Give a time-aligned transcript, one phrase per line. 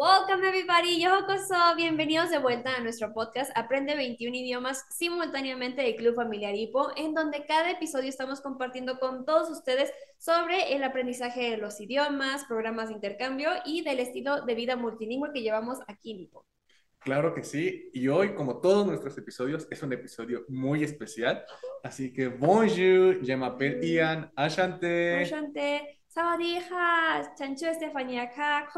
[0.00, 5.96] Welcome everybody, yo Yokoso, bienvenidos de vuelta a nuestro podcast Aprende 21 idiomas simultáneamente del
[5.96, 11.50] Club Familiar Hipo, en donde cada episodio estamos compartiendo con todos ustedes sobre el aprendizaje
[11.50, 16.12] de los idiomas, programas de intercambio y del estilo de vida multilingüe que llevamos aquí
[16.12, 16.46] en Hipo.
[17.00, 21.44] Claro que sí, y hoy, como todos nuestros episodios, es un episodio muy especial,
[21.82, 25.22] así que bonjour, je m'appelle Ian, ashante.
[25.22, 25.97] Ashante.
[26.08, 28.68] Sabadeja, Chancho Estefanía acá,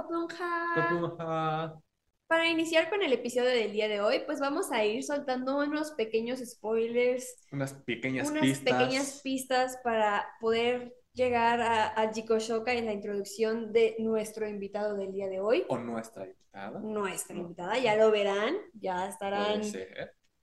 [2.27, 5.93] Para iniciar con el episodio del día de hoy, pues vamos a ir soltando unos
[5.93, 7.47] pequeños spoilers.
[7.53, 8.73] Unas pequeñas unas pistas.
[8.73, 15.13] pequeñas pistas para poder llegar a, a Jikoshoka en la introducción de nuestro invitado del
[15.13, 15.65] día de hoy.
[15.69, 16.81] O nuestra invitada.
[16.81, 19.63] Nuestra invitada, ya lo verán, ya estarán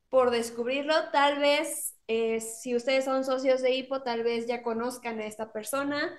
[0.09, 0.93] por descubrirlo.
[1.11, 5.51] Tal vez, eh, si ustedes son socios de Hipo, tal vez ya conozcan a esta
[5.51, 6.17] persona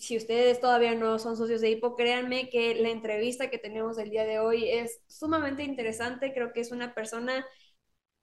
[0.00, 4.10] si ustedes todavía no son socios de Hipo, créanme que la entrevista que tenemos el
[4.10, 6.32] día de hoy es sumamente interesante.
[6.32, 7.46] Creo que es una persona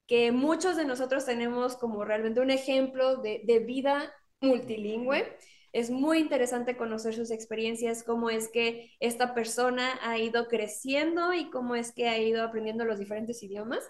[0.08, 5.38] que muchos de nosotros tenemos como realmente un ejemplo de, de vida multilingüe.
[5.74, 11.50] Es muy interesante conocer sus experiencias, cómo es que esta persona ha ido creciendo y
[11.52, 13.84] cómo es que ha ido aprendiendo los diferentes idiomas.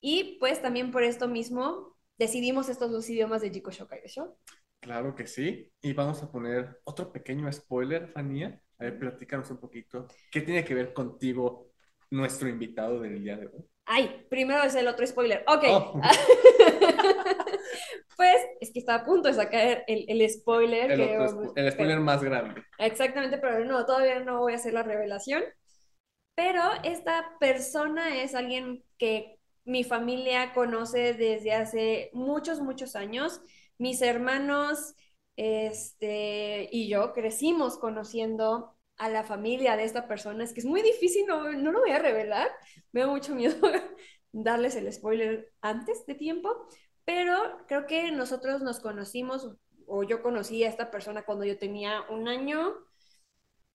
[0.00, 4.36] Y pues también por esto mismo decidimos estos dos idiomas de Jiko Shokai Show.
[4.80, 5.70] Claro que sí.
[5.80, 8.60] Y vamos a poner otro pequeño spoiler, Fanía.
[8.78, 10.06] A ver, platícanos un poquito.
[10.30, 11.72] ¿Qué tiene que ver contigo
[12.10, 13.64] nuestro invitado del día de hoy?
[13.84, 15.44] Ay, primero es el otro spoiler.
[15.46, 15.64] Ok.
[15.68, 16.00] Oh.
[18.16, 20.92] pues es que está a punto de sacar el, el spoiler.
[20.92, 21.00] El,
[21.56, 22.62] el spoiler más grande.
[22.78, 25.42] Exactamente, pero no, todavía no voy a hacer la revelación.
[26.34, 33.40] Pero esta persona es alguien que mi familia conoce desde hace muchos, muchos años
[33.78, 34.94] mis hermanos
[35.36, 40.44] este, y yo crecimos conociendo a la familia de esta persona.
[40.44, 42.48] Es que es muy difícil, no, no lo voy a revelar.
[42.92, 43.56] Me da mucho miedo
[44.32, 46.66] darles el spoiler antes de tiempo,
[47.04, 47.34] pero
[47.68, 52.28] creo que nosotros nos conocimos, o yo conocí a esta persona cuando yo tenía un
[52.28, 52.74] año,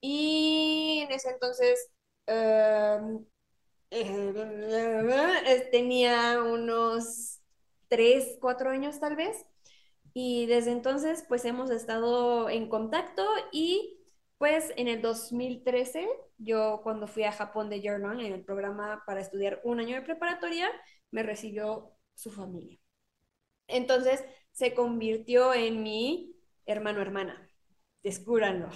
[0.01, 1.89] y en ese entonces
[2.27, 3.25] em,
[3.89, 7.39] eh, tenía unos
[7.87, 9.45] tres, cuatro años tal vez.
[10.13, 13.99] Y desde entonces, pues hemos estado en contacto y
[14.37, 16.07] pues en el 2013,
[16.37, 20.01] yo cuando fui a Japón de Yearlong en el programa para estudiar un año de
[20.01, 20.69] preparatoria,
[21.11, 22.77] me recibió su familia.
[23.67, 26.35] Entonces se convirtió en mi
[26.65, 27.49] hermano hermana.
[28.03, 28.69] Descúbranlo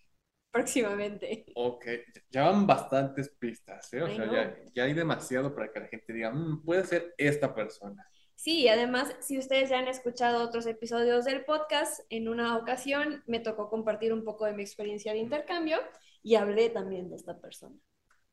[0.52, 1.46] próximamente.
[1.56, 1.86] Ok,
[2.30, 4.02] ya van bastantes pistas, ¿eh?
[4.02, 8.06] O sea, ya, hay demasiado para que la gente diga, mm, puede ser esta persona.
[8.44, 13.40] Sí, además, si ustedes ya han escuchado otros episodios del podcast, en una ocasión me
[13.40, 15.78] tocó compartir un poco de mi experiencia de intercambio
[16.22, 17.74] y hablé también de esta persona.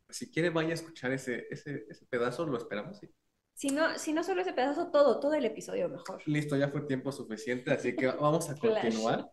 [0.10, 3.00] Si quiere, vaya a escuchar ese, ese, ese pedazo, lo esperamos.
[3.00, 3.08] ¿sí?
[3.54, 6.22] Si no, si no solo ese pedazo, todo, todo el episodio mejor.
[6.26, 9.32] Listo, ya fue tiempo suficiente, así que vamos a continuar.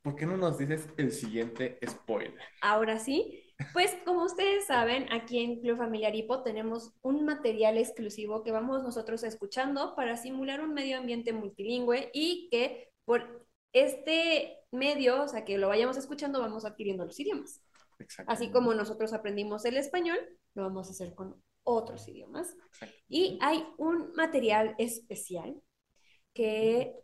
[0.00, 2.38] ¿Por qué no nos dices el siguiente spoiler?
[2.62, 8.42] Ahora sí, pues como ustedes saben, aquí en Club Familiar Hipo tenemos un material exclusivo
[8.42, 15.24] que vamos nosotros escuchando para simular un medio ambiente multilingüe y que por este medio,
[15.24, 17.62] o sea, que lo vayamos escuchando, vamos adquiriendo los idiomas.
[18.26, 20.18] Así como nosotros aprendimos el español,
[20.54, 22.56] lo vamos a hacer con otros idiomas.
[23.08, 25.60] Y hay un material especial
[26.32, 26.94] que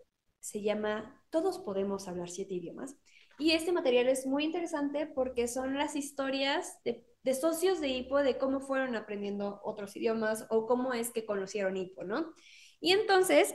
[0.41, 2.97] se llama Todos podemos hablar siete idiomas
[3.39, 7.05] y este material es muy interesante porque son las historias de,
[7.35, 12.05] socios de HIPO de cómo fueron aprendiendo otros idiomas o cómo es que conocieron HIPO,
[12.05, 12.33] ¿no?
[12.81, 13.55] Y entonces,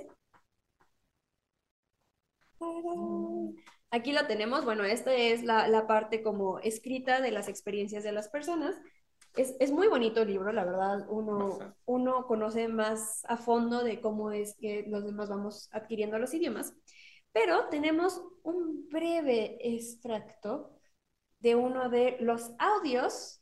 [3.90, 8.30] aquí lo tenemos, bueno, esta es la, parte como escrita de las experiencias de las
[8.30, 8.80] personas.
[9.36, 14.02] Es, es, muy bonito el libro, la verdad, uno, uno conoce más a fondo de
[14.02, 16.74] cómo es que los demás vamos adquiriendo los idiomas.
[17.31, 20.78] Pero tenemos un breve extracto
[21.40, 23.42] de uno de los audios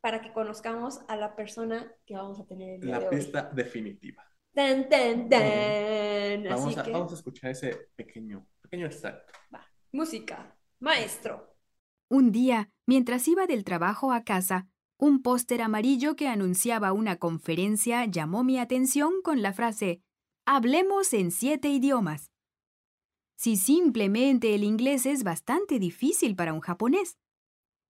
[0.00, 4.24] para que conozcamos a la persona que vamos a tener el día La pista definitiva.
[4.52, 6.44] Tan, tan, tan.
[6.44, 9.32] Vamos, a, vamos a escuchar ese pequeño, pequeño extracto.
[9.54, 9.66] Va.
[9.92, 10.56] Música.
[10.78, 11.56] Maestro.
[12.08, 14.68] Un día, mientras iba del trabajo a casa,
[14.98, 20.02] un póster amarillo que anunciaba una conferencia llamó mi atención con la frase
[20.46, 22.30] Hablemos en siete idiomas
[23.36, 27.18] si simplemente el inglés es bastante difícil para un japonés?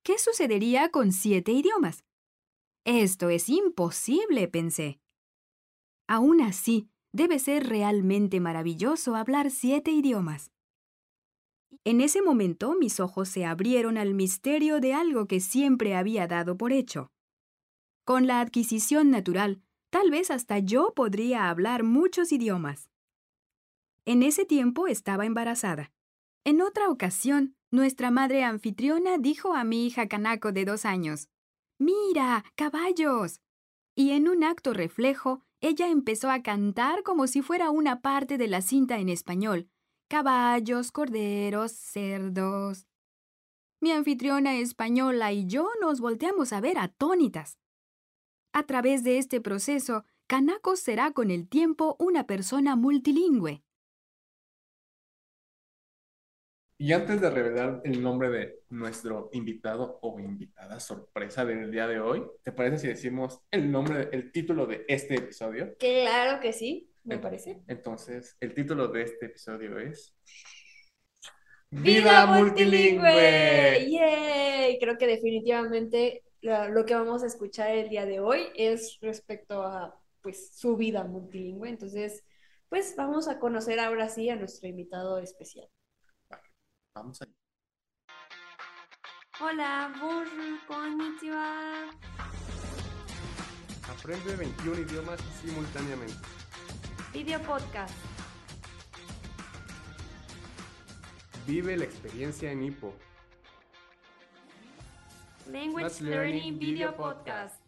[0.03, 2.05] ¿Qué sucedería con siete idiomas?
[2.85, 5.01] Esto es imposible, pensé.
[6.07, 10.53] Aún así, debe ser realmente maravilloso hablar siete idiomas.
[11.85, 16.57] En ese momento mis ojos se abrieron al misterio de algo que siempre había dado
[16.57, 17.11] por hecho.
[18.05, 22.89] Con la adquisición natural, tal vez hasta yo podría hablar muchos idiomas.
[24.07, 25.91] En ese tiempo estaba embarazada.
[26.45, 31.29] En otra ocasión, nuestra madre anfitriona dijo a mi hija Kanako de dos años,
[31.79, 33.41] Mira, caballos.
[33.97, 38.47] Y en un acto reflejo, ella empezó a cantar como si fuera una parte de
[38.47, 39.69] la cinta en español.
[40.09, 42.87] Caballos, corderos, cerdos.
[43.81, 47.59] Mi anfitriona española y yo nos volteamos a ver atónitas.
[48.53, 53.66] A través de este proceso, Kanako será con el tiempo una persona multilingüe.
[56.79, 62.01] Y antes de revelar el nombre de nuestro invitado o invitada sorpresa del día de
[62.01, 65.75] hoy, ¿te parece si decimos el nombre, el título de este episodio?
[65.79, 67.63] Claro que sí, me parece.
[67.67, 70.15] Entonces, el título de este episodio es
[71.71, 73.89] Vida multilingüe.
[73.89, 74.79] ¡Yay!
[74.79, 79.63] Creo que definitivamente lo, lo que vamos a escuchar el día de hoy es respecto
[79.63, 81.71] a pues su vida multilingüe.
[81.71, 82.23] Entonces,
[82.69, 85.71] pues vamos a conocer ahora sí a nuestro invitado especial.
[86.97, 87.35] Vamos allá.
[89.39, 91.91] Hola, bonjour, konnichiwa.
[93.87, 96.15] Aprende 21 idiomas simultáneamente.
[97.13, 97.95] Video podcast.
[101.47, 102.95] Vive la experiencia en Hippo.
[105.53, 107.66] Language Learning Video Podcast.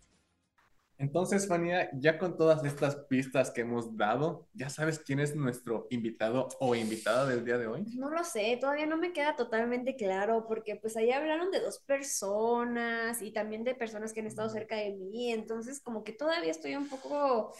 [0.98, 5.86] Entonces, Fania, ya con todas estas pistas que hemos dado, ¿ya sabes quién es nuestro
[5.90, 7.86] invitado o invitada del día de hoy?
[7.86, 11.78] No lo sé, todavía no me queda totalmente claro porque pues ahí hablaron de dos
[11.80, 16.50] personas y también de personas que han estado cerca de mí, entonces como que todavía
[16.50, 17.54] estoy un poco,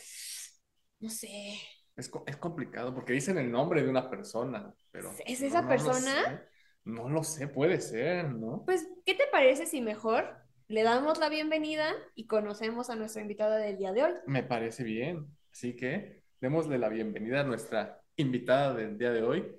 [1.01, 1.59] no sé,
[1.97, 6.15] Es, es complicado porque dicen el nombre de una persona, pero ¿Es esa no persona?
[6.15, 6.41] sé.
[6.85, 8.65] No lo sé, puede ser, ¿no?
[8.65, 10.37] Pues, ¿qué te parece si mejor
[10.69, 14.13] le damos la bienvenida y conocemos a nuestra invitada del día de hoy?
[14.27, 15.27] Me parece bien.
[15.51, 19.57] Así que démosle la bienvenida a nuestra invitada del día de hoy,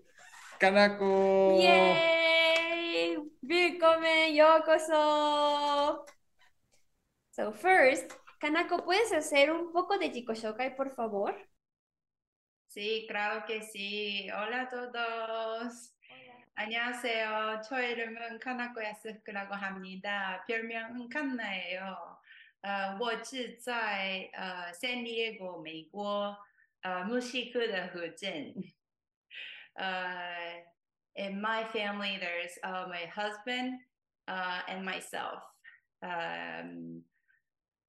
[0.60, 1.60] Kanako.
[1.60, 3.18] ¡Yay!
[3.42, 4.36] ¡Willkommen!
[4.36, 6.06] ¡Yokoso!
[7.32, 11.36] So first, Kanako, ¿puedes hacer un poco de Jikoshokai, por favor?
[12.68, 14.28] Sí, claro que sí.
[14.30, 15.96] Hola a todos.
[16.59, 17.61] 안녕하세요.
[17.69, 20.45] 저 이름은 카나코 야스크라고 합니다.
[20.47, 22.19] 별명은 칸나예요.
[22.63, 26.37] 呃，我是在呃 San Diego 美国
[26.83, 28.55] 呃墨西哥的河镇。
[29.75, 30.65] 呃
[31.17, 33.81] in my family, there's uh, my husband
[34.27, 35.43] uh, and myself.
[36.03, 37.05] Um,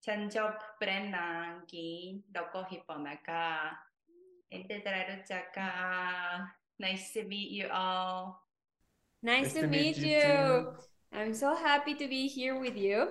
[0.01, 3.83] 천적 브랜나기 넣고 싶어나가
[4.49, 8.35] 인테드라루자가 Nice to meet you all.
[9.22, 10.72] Nice to meet you.
[11.12, 13.08] I'm so happy to be here with you.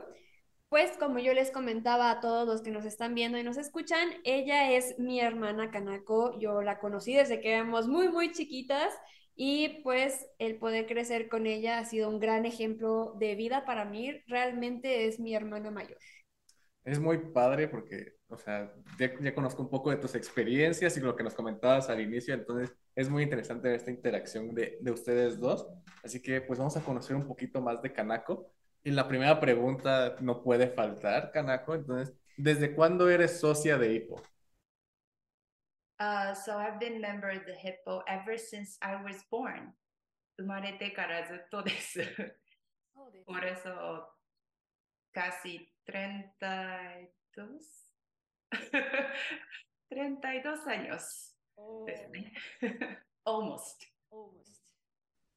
[0.69, 4.09] Pues como yo les comentaba a todos los que nos están viendo y nos escuchan,
[4.23, 6.39] ella es mi hermana Kanako.
[6.39, 8.93] Yo la conocí desde que éramos muy, muy chiquitas
[9.35, 13.85] y pues el poder crecer con ella ha sido un gran ejemplo de vida para
[13.85, 14.21] mí.
[14.27, 15.97] Realmente es mi hermana mayor.
[16.83, 21.00] Es muy padre porque, o sea, ya, ya conozco un poco de tus experiencias y
[21.00, 25.38] lo que nos comentabas al inicio, entonces es muy interesante esta interacción de, de ustedes
[25.38, 25.66] dos.
[26.02, 28.50] Así que pues vamos a conocer un poquito más de Kanako.
[28.82, 31.74] Y la primera pregunta no puede faltar, Kanako.
[31.74, 34.20] Entonces, ¿desde cuándo eres socia de Hippo?
[35.98, 39.74] Uh, so I've been member of the Hippo ever since I was born.
[40.36, 42.00] 生まれてからずっとです。
[43.26, 44.14] Por eso
[45.12, 46.77] casi 32
[49.90, 51.36] 32 años
[51.86, 52.32] ですね。
[53.24, 53.86] Almost.
[54.10, 54.62] Almost.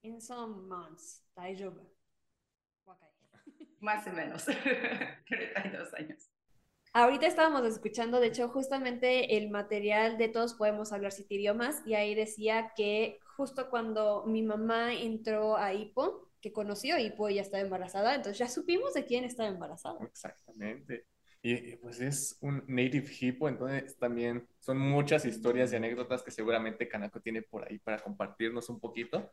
[0.04, 1.24] In some months.
[1.36, 1.82] 大丈夫。
[2.86, 3.18] 若い。
[3.80, 4.46] Más o menos.
[4.46, 6.30] 32 años.
[6.94, 11.94] Ahorita estábamos escuchando, de hecho, justamente el material de Todos Podemos Hablar Siete Idiomas y
[11.94, 17.42] ahí decía que justo cuando mi mamá entró a Hipo, que conoció a Hipo, ella
[17.42, 20.04] estaba embarazada, entonces ya supimos de quién estaba embarazada.
[20.06, 21.06] Exactamente.
[21.43, 26.89] Y pues es un native hippo, entonces también son muchas historias y anécdotas que seguramente
[26.89, 29.29] Kanako tiene por ahí para compartirnos un poquito.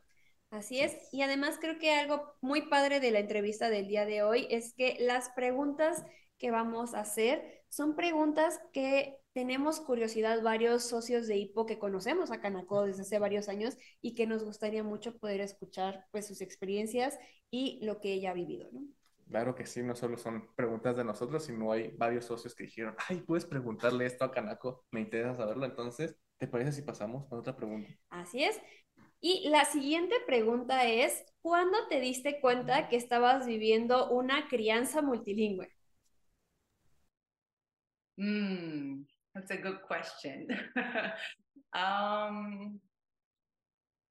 [0.50, 4.24] Así es, y además creo que algo muy padre de la entrevista del día de
[4.24, 6.04] hoy es que las preguntas
[6.38, 12.32] que vamos a hacer son preguntas que tenemos curiosidad varios socios de Hipo que conocemos
[12.32, 16.40] a Kanako desde hace varios años y que nos gustaría mucho poder escuchar pues sus
[16.40, 17.16] experiencias
[17.52, 18.82] y lo que ella ha vivido, ¿no?
[19.30, 22.96] Claro que sí, no solo son preguntas de nosotros, sino hay varios socios que dijeron,
[23.08, 25.66] ay, puedes preguntarle esto a Kanako, me interesa saberlo.
[25.66, 27.88] Entonces, ¿te parece si pasamos con otra pregunta?
[28.08, 28.60] Así es.
[29.20, 35.70] Y la siguiente pregunta es, ¿cuándo te diste cuenta que estabas viviendo una crianza multilingüe?
[38.16, 40.48] Hmm, that's a good question.
[41.72, 42.80] um,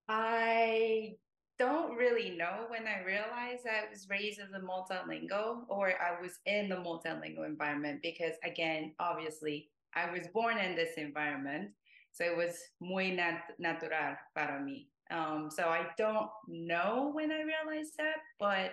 [0.08, 1.18] I
[1.60, 6.40] don't really know when I realized I was raised as a multilingual or I was
[6.46, 11.72] in the multilingual environment because, again, obviously, I was born in this environment.
[12.12, 14.88] So it was muy nat- natural para mí.
[15.12, 18.72] Um, so I don't know when I realized that, but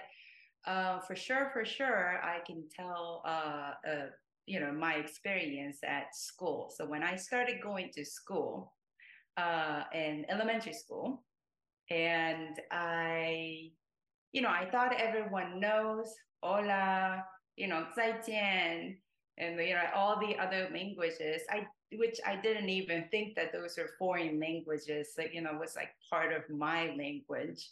[0.70, 4.06] uh, for sure, for sure, I can tell, uh, uh,
[4.46, 6.72] you know, my experience at school.
[6.76, 8.72] So when I started going to school,
[9.36, 11.22] uh, in elementary school,
[11.90, 13.70] and I,
[14.32, 16.12] you know, I thought everyone knows
[16.42, 17.24] hola,
[17.56, 18.96] you know, zaijian,
[19.38, 21.42] and you know, all the other languages.
[21.50, 25.76] I which I didn't even think that those are foreign languages, like, you know, was
[25.76, 27.70] like part of my language.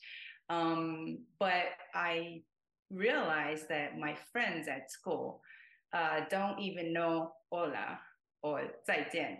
[0.48, 2.42] Um, but I
[2.90, 5.42] realized that my friends at school
[5.92, 7.98] uh, don't even know hola
[8.42, 9.38] or zaijian.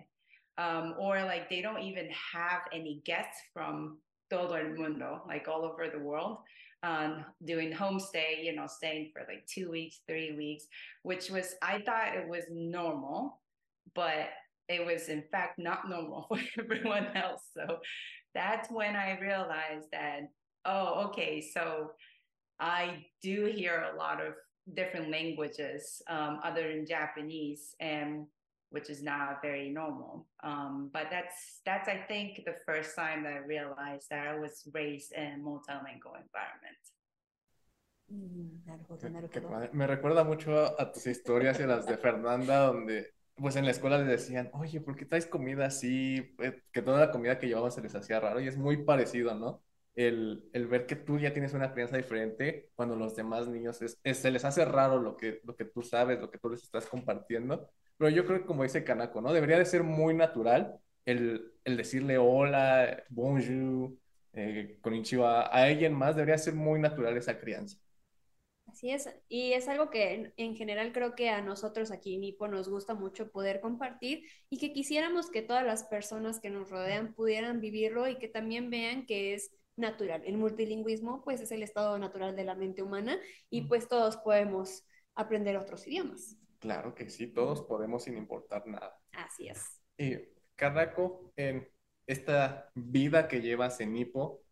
[0.57, 3.99] Um, or like they don't even have any guests from
[4.35, 6.39] todo el mundo, like all over the world,
[6.83, 10.65] um, doing homestay, you know, staying for like two weeks, three weeks,
[11.03, 13.41] which was, I thought it was normal,
[13.95, 14.29] but
[14.69, 17.43] it was in fact not normal for everyone else.
[17.55, 17.79] So
[18.35, 20.23] that's when I realized that,
[20.65, 21.93] oh, okay, so
[22.59, 24.35] I do hear a lot of
[24.75, 27.75] different languages um, other than Japanese.
[27.81, 28.27] And
[28.71, 30.27] which is not very normal.
[30.43, 34.69] Um, but that's that's I think the first time that I realized that I was
[34.73, 36.79] raised in a multilingual environment.
[39.73, 43.73] Me recuerda mucho a tus historias y a las de Fernanda, donde pues en la
[43.73, 46.35] escuela les decían, oye, ¿por qué traes comida así?
[46.39, 49.35] Eh, que toda la comida que llevamos se les hacía raro y es muy parecido,
[49.35, 49.63] ¿no?
[49.97, 53.99] El, el ver que tú ya tienes una crianza diferente cuando los demás niños es,
[54.03, 56.87] se les hace raro lo que, lo que tú sabes, lo que tú les estás
[56.87, 59.33] compartiendo pero yo creo que como dice Kanako, ¿no?
[59.33, 63.93] Debería de ser muy natural el, el decirle hola, bonjour,
[64.33, 67.79] eh, konnichiwa a alguien más, debería ser muy natural esa crianza.
[68.67, 72.49] Así es, y es algo que en, general creo que a nosotros aquí en Nipo
[72.49, 77.15] nos gusta mucho poder compartir y que quisiéramos que todas las personas que nos rodean
[77.15, 80.23] pudieran vivirlo y que también vean que es natural.
[80.25, 83.19] El multilingüismo pues es el estado natural de la mente humana
[83.51, 84.85] y pues todos podemos
[85.15, 86.37] aprender otros idiomas.
[86.65, 88.99] Claro que sí, todos podemos sin importar nada.
[89.13, 89.83] Así es.
[89.99, 90.17] Y
[90.57, 91.69] Carraco, en
[92.07, 94.43] esta vida que llevas en Nipo,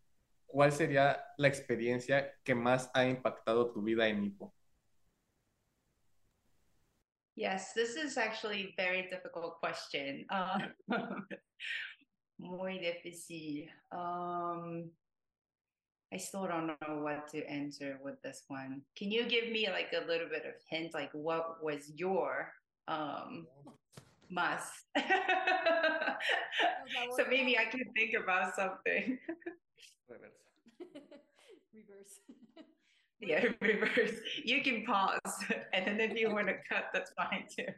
[0.45, 4.55] ¿cuál sería la experiencia que más ha impactado tu vida en Nipo?
[7.35, 10.27] Yes, this is actually a very difficult question.
[10.29, 10.59] Uh,
[12.39, 13.71] muy difícil.
[13.91, 14.91] Um,
[16.13, 18.83] I still don't know what to answer with this one.
[18.97, 22.53] Can you give me like a little bit of hint, like what was your
[22.87, 23.47] um
[24.31, 24.73] must?
[27.17, 29.19] so maybe I can think about something.
[31.73, 32.21] reverse.
[33.21, 34.19] yeah, reverse.
[34.45, 35.19] You can pause,
[35.73, 37.73] and then if you want to cut, that's fine too.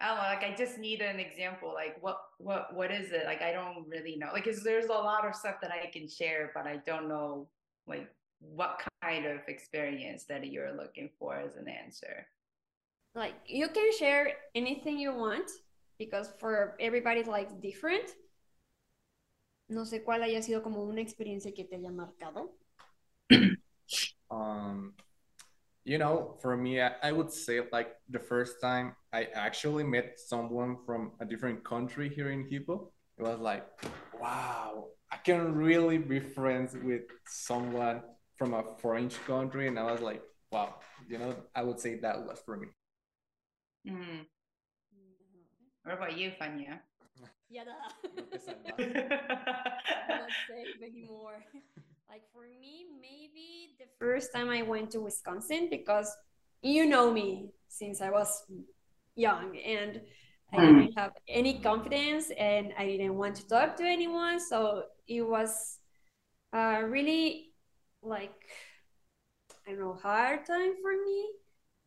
[0.00, 1.72] I don't know, like I just need an example.
[1.74, 3.26] Like what what what is it?
[3.26, 4.28] Like I don't really know.
[4.32, 7.48] Like cause there's a lot of stuff that I can share, but I don't know
[7.86, 8.08] like
[8.40, 12.26] what kind of experience that you're looking for as an answer.
[13.14, 15.50] Like you can share anything you want
[15.98, 18.10] because for everybody like different.
[19.68, 22.50] No sé cuál haya sido como una experiencia que te haya marcado.
[24.30, 24.94] um
[25.84, 30.18] you know, for me, I, I, would say like the first time I actually met
[30.18, 33.66] someone from a different country here in Hippo, it was like,
[34.20, 38.02] wow, I can really be friends with someone
[38.36, 39.68] from a French country.
[39.68, 40.22] And I was like,
[40.52, 40.76] wow,
[41.08, 42.68] you know, I would say that was for me.
[43.88, 44.26] Mm.
[45.84, 46.80] What about you, Fania?
[47.50, 47.64] Yeah,
[48.38, 48.46] Let's
[50.46, 51.42] say anymore.
[52.10, 56.10] Like for me, maybe the first time I went to Wisconsin because
[56.60, 58.42] you know me since I was
[59.14, 60.00] young and
[60.52, 60.78] I hmm.
[60.80, 64.40] didn't have any confidence and I didn't want to talk to anyone.
[64.40, 65.78] So it was
[66.52, 67.52] uh, really
[68.02, 68.42] like,
[69.68, 71.28] I don't know, hard time for me.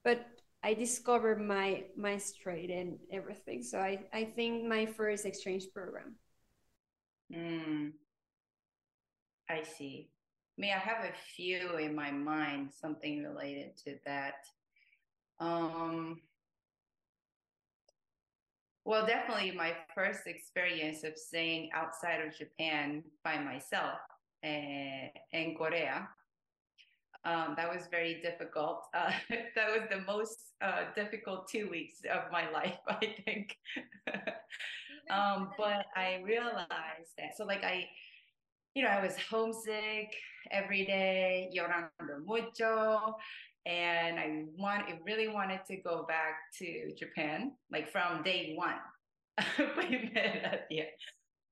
[0.05, 0.25] But
[0.63, 3.61] I discovered my my straight and everything.
[3.61, 6.15] So I, I think my first exchange program.
[7.29, 7.91] Mm.
[9.49, 10.09] I see.
[10.57, 14.45] I mean, I have a few in my mind, something related to that.
[15.39, 16.21] Um,
[18.85, 23.99] well, definitely my first experience of staying outside of Japan by myself
[24.43, 26.07] uh, in Korea.
[27.25, 28.83] Um, that was very difficult.
[28.93, 33.55] Uh, that was the most uh, difficult two weeks of my life, I think.
[35.09, 37.37] um, but I realized that.
[37.37, 37.87] So, like, I,
[38.75, 40.13] you know, I was homesick
[40.51, 43.15] every day, llorando mucho,
[43.65, 48.75] and I want, I really wanted to go back to Japan, like from day one.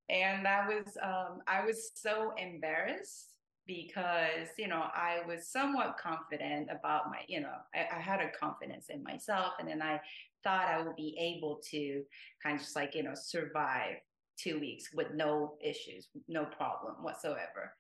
[0.10, 3.32] And that was, um, I was so embarrassed
[3.68, 8.32] because you know i was somewhat confident about my you know I, I, had a
[8.32, 10.00] confidence in myself and then i
[10.44, 12.02] thought i would be able to
[12.42, 13.98] kind of just like you know survive
[14.38, 17.74] two weeks with no issues no problem whatsoever.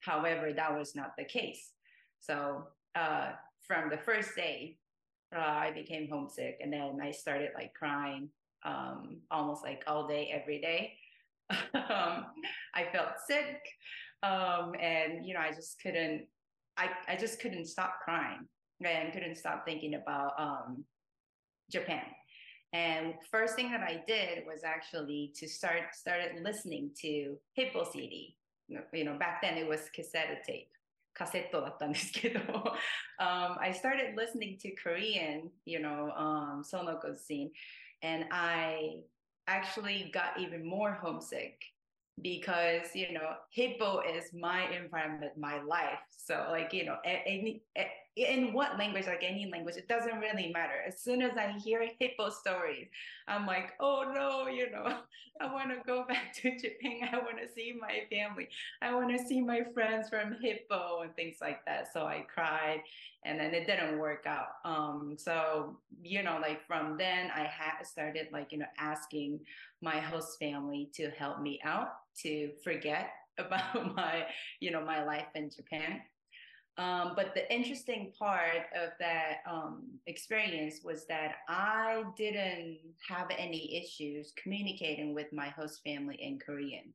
[0.00, 1.72] However that was not the case.
[2.20, 2.64] So
[2.94, 3.32] uh,
[3.66, 4.76] from the first day
[5.34, 8.28] uh, i became homesick and then i started like crying
[8.64, 10.94] um, almost like all day every day.
[11.74, 12.26] Um,
[12.74, 13.58] i felt sick
[14.22, 16.26] um, and you know, I just couldn't,
[16.76, 18.46] I, I just couldn't stop crying
[18.84, 20.84] and couldn't stop thinking about um,
[21.70, 22.04] Japan.
[22.73, 28.35] And first thing that I did was actually to start started listening to Hippo CD.
[28.67, 30.69] You know, back then it was cassette tape.
[31.13, 32.41] カセットだったんですけど、
[33.19, 37.51] um, I started listening to Korean, you know, um, Sonoko scene,
[38.03, 39.01] and I
[39.47, 41.57] actually got even more homesick
[42.21, 47.61] because you know hippo is my environment my life so like you know any
[48.16, 50.74] in what language like any language it doesn't really matter.
[50.86, 52.88] As soon as i hear hippo stories
[53.28, 54.98] i'm like oh no you know.
[55.42, 57.08] I want to go back to japan.
[57.12, 58.48] I want to see my family.
[58.82, 61.92] I want to see my friends from hippo and things like that.
[61.92, 62.82] So i cried
[63.24, 64.48] and then it didn't work out.
[64.64, 69.40] Um so you know like from then i had started like you know asking
[69.82, 71.88] my host family to help me out
[72.22, 74.26] to forget about my
[74.60, 76.00] you know my life in japan
[76.80, 83.76] um, but the interesting part of that um, experience was that I didn't have any
[83.76, 86.94] issues communicating with my host family in Korean.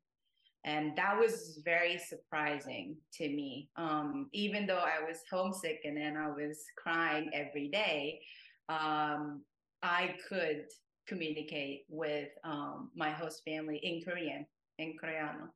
[0.63, 3.69] And that was very surprising to me.
[3.75, 8.21] Um, even though I was homesick and then I was crying every day,
[8.69, 9.43] um,
[9.83, 10.63] I could
[11.07, 14.47] communicate with um, my host family in Korean,
[14.79, 15.49] in Koreano.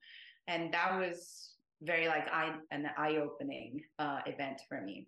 [0.48, 5.08] And that was very like eye, an eye-opening uh, event for me.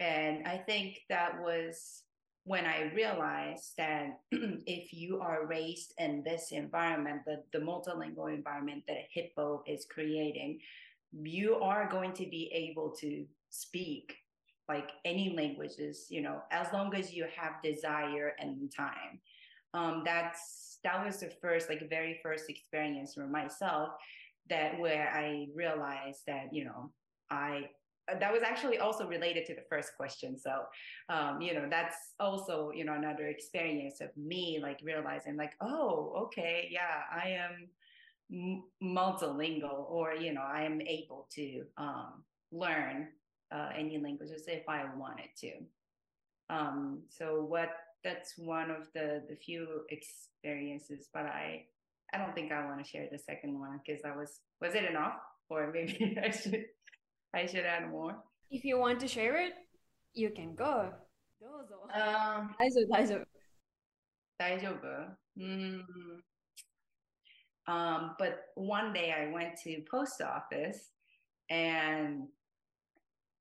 [0.00, 2.02] And I think that was
[2.44, 8.84] when I realized that if you are raised in this environment, the, the multilingual environment
[8.86, 10.60] that Hippo is creating,
[11.12, 14.14] you are going to be able to speak
[14.68, 19.20] like any languages, you know, as long as you have desire and time.
[19.74, 23.90] Um, that's that was the first, like very first experience for myself
[24.48, 26.90] that where I realized that, you know,
[27.30, 27.70] I
[28.20, 30.38] that was actually also related to the first question.
[30.38, 30.62] So,
[31.08, 36.12] um, you know, that's also, you know, another experience of me like realizing like, oh,
[36.26, 37.68] okay, yeah, I am
[38.82, 43.08] multilingual or, you know, I am able to um, learn
[43.52, 45.52] uh, any languages if I wanted to.
[46.48, 47.70] Um, so what
[48.04, 51.64] that's one of the the few experiences, but I
[52.12, 54.84] I don't think I want to share the second one because I was was it
[54.84, 56.64] enough, or maybe I should
[57.34, 58.16] I should add more.
[58.50, 59.52] If you want to share it,
[60.14, 60.92] you can go.
[61.42, 61.90] Dozo.
[61.94, 63.24] Um, daiso,
[64.40, 65.08] daiso.
[65.38, 65.82] Mm.
[67.68, 70.90] Um, but one day I went to post office
[71.50, 72.28] and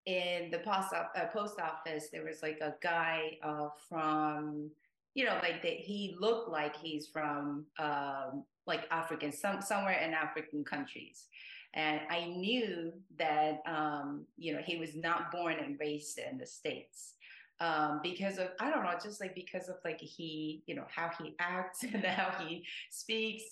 [0.06, 4.70] in the post, op- uh, post office there was like a guy uh, from
[5.14, 10.14] you know like that he looked like he's from um, like African, some somewhere in
[10.14, 11.28] African countries.
[11.74, 16.46] And I knew that um, you know he was not born and raised in the
[16.46, 17.16] states
[17.60, 21.12] um, because of I don't know, just like because of like he you know how
[21.22, 23.44] he acts and how he speaks.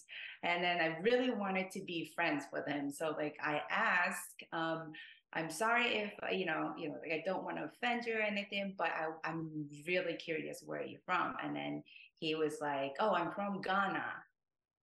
[0.44, 4.44] And then I really wanted to be friends with him, so like I asked.
[4.52, 4.92] Um,
[5.36, 8.22] I'm sorry if you know, you know, like I don't want to offend you or
[8.22, 11.34] anything, but I, I'm really curious where you're from.
[11.44, 11.84] And then
[12.20, 14.04] he was like, "Oh, I'm from Ghana."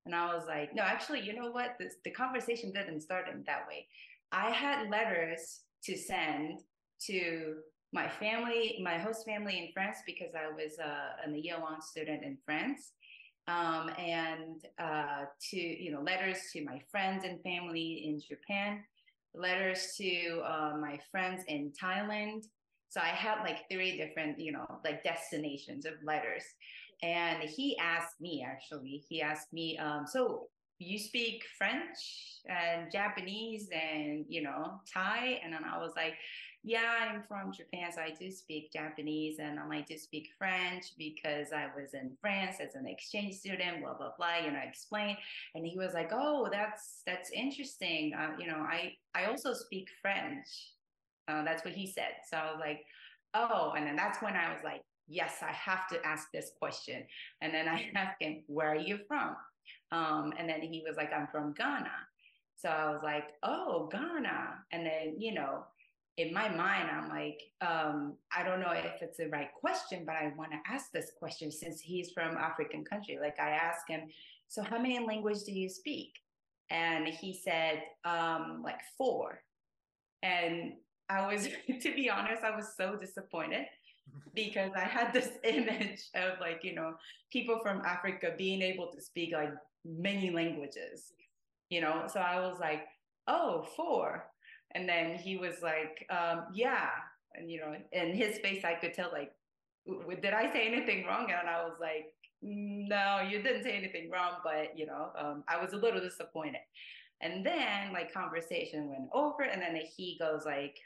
[0.07, 1.77] And I was like, no, actually, you know what?
[1.79, 3.87] This, the conversation didn't start in that way.
[4.33, 6.61] I had letters to send
[7.07, 7.57] to
[7.93, 12.23] my family, my host family in France, because I was uh, an year long student
[12.23, 12.93] in France.
[13.49, 18.85] Um, and uh, to, you know, letters to my friends and family in Japan,
[19.35, 22.45] letters to uh, my friends in Thailand.
[22.91, 26.45] So I had like three different, you know, like destinations of letters
[27.03, 31.99] and he asked me actually he asked me um, so you speak french
[32.49, 36.15] and japanese and you know thai and then i was like
[36.63, 40.93] yeah, I'm from Japan, so I do speak Japanese and I like to speak French
[40.99, 45.17] because I was in France as an exchange student, blah, blah, blah, you know, explained,
[45.55, 48.13] And he was like, oh, that's, that's interesting.
[48.15, 50.47] Uh, you know, I, I also speak French.
[51.29, 52.13] Uh, that's what he said.
[52.31, 52.85] So I was like,
[53.33, 57.03] oh, and then that's when I was like, yes, I have to ask this question.
[57.43, 59.37] And then I asked him, where are you from?
[59.93, 61.91] Um, and then he was like, I'm from Ghana.
[62.57, 64.55] So I was like, oh, Ghana.
[64.71, 65.65] And then, you know,
[66.17, 70.15] in my mind, I'm like, um, I don't know if it's the right question, but
[70.15, 73.19] I want to ask this question since he's from African country.
[73.21, 74.03] Like I asked him,
[74.49, 76.13] so how many languages do you speak?
[76.71, 79.43] And he said, um, like four.
[80.23, 80.75] And
[81.09, 81.49] I was,
[81.81, 83.67] to be honest, I was so disappointed
[84.35, 86.95] because I had this image of like, you know,
[87.33, 89.53] people from Africa being able to speak like
[89.85, 91.13] many languages,
[91.69, 92.05] you know?
[92.13, 92.87] So I was like,
[93.27, 94.27] oh, four.
[94.75, 96.89] And then he was like, um, yeah.
[97.35, 99.33] And, you know, in his face, I could tell, like,
[100.21, 101.31] did I say anything wrong?
[101.31, 105.63] And I was like, no, you didn't say anything wrong, but, you know, um, I
[105.63, 106.61] was a little disappointed.
[107.23, 110.79] And then like conversation went over, and then he goes like,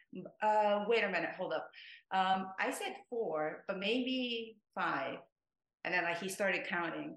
[0.42, 1.70] uh, "Wait a minute, hold up.
[2.12, 5.18] Um, I said four, but maybe five.
[5.84, 7.16] And then like he started counting,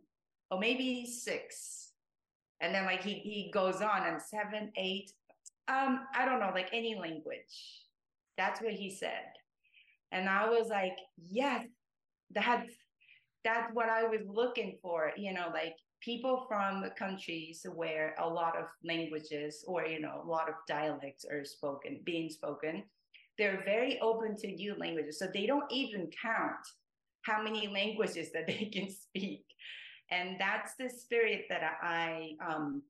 [0.52, 1.92] oh, maybe six.
[2.62, 5.12] And then like he he goes on and seven, eight,
[5.68, 7.84] um, I don't know, like any language.
[8.38, 9.32] That's what he said.
[10.12, 11.66] And I was like, yes,
[12.32, 12.70] that's
[13.44, 18.58] that's what I was looking for, you know, like people from countries where a lot
[18.58, 22.84] of languages or you know a lot of dialects are spoken being spoken
[23.38, 26.66] they're very open to new languages so they don't even count
[27.24, 29.46] how many languages that they can speak
[30.12, 32.82] and that's the spirit that i um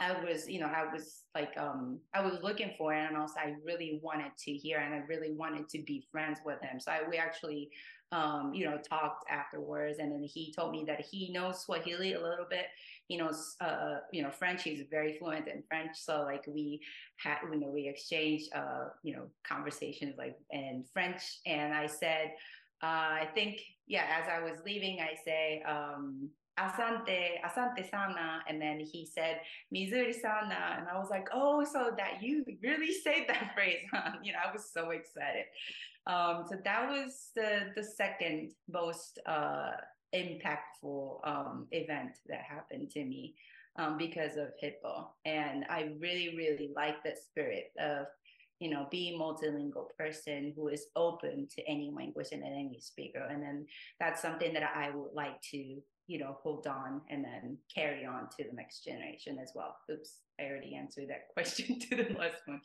[0.00, 3.54] I was, you know, I was like, um, I was looking for and also I
[3.64, 6.80] really wanted to hear, and I really wanted to be friends with him.
[6.80, 7.70] So I, we actually
[8.12, 9.98] um, you know, talked afterwards.
[9.98, 12.66] And then he told me that he knows Swahili a little bit.
[13.08, 14.62] He knows, uh, you know, French.
[14.62, 15.96] He's very fluent in French.
[15.96, 16.80] So like we
[17.16, 21.22] had, you know, we exchanged, uh, you know, conversations like in French.
[21.46, 22.32] And I said,
[22.82, 22.86] uh,
[23.22, 28.42] I think, yeah, as I was leaving, I say, um, Asante, Asante Sana.
[28.48, 29.40] And then he said,
[29.74, 30.76] Mizuri Sana.
[30.78, 34.12] And I was like, oh, so that you really say that phrase, huh?
[34.22, 35.44] You know, I was so excited.
[36.06, 39.72] Um, so that was the the second most uh,
[40.14, 43.34] impactful um, event that happened to me
[43.78, 48.06] um, because of Hippo, and I really really like the spirit of
[48.58, 53.40] you know being multilingual person who is open to any language and any speaker, and
[53.40, 53.66] then
[54.00, 58.28] that's something that I would like to you know hold on and then carry on
[58.36, 59.76] to the next generation as well.
[59.90, 60.10] Oops,
[60.40, 62.60] I already answered that question to the last one.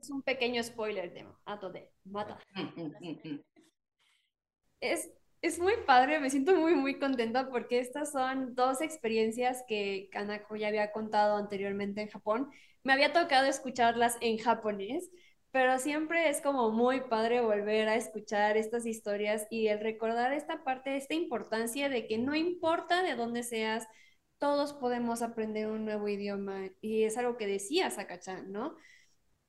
[0.00, 2.38] Es un pequeño spoiler de Ato de Mata.
[4.80, 10.08] es, es muy padre, me siento muy, muy contenta porque estas son dos experiencias que
[10.12, 12.50] Kanako ya había contado anteriormente en Japón.
[12.84, 15.10] Me había tocado escucharlas en japonés,
[15.52, 20.64] pero siempre es como muy padre volver a escuchar estas historias y el recordar esta
[20.64, 23.86] parte, esta importancia de que no importa de dónde seas,
[24.38, 26.70] todos podemos aprender un nuevo idioma.
[26.80, 28.76] Y es algo que decía Sakachan, ¿no?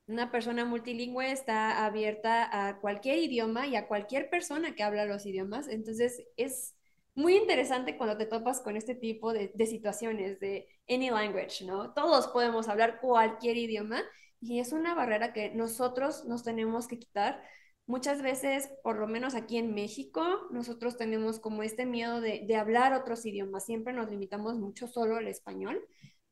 [0.06, 5.24] Una persona multilingüe está abierta a cualquier idioma y a cualquier persona que habla los
[5.26, 5.66] idiomas.
[5.68, 6.76] Entonces es
[7.14, 11.94] muy interesante cuando te topas con este tipo de, situaciones de any language, ¿no?
[11.94, 14.02] Todos podemos hablar cualquier idioma
[14.40, 17.42] y es una barrera que nosotros nos tenemos que quitar.
[17.86, 22.56] Muchas veces, por lo menos aquí en México, nosotros tenemos como este miedo de, de
[22.56, 23.66] hablar otros idiomas.
[23.66, 25.84] Siempre nos limitamos mucho solo al español,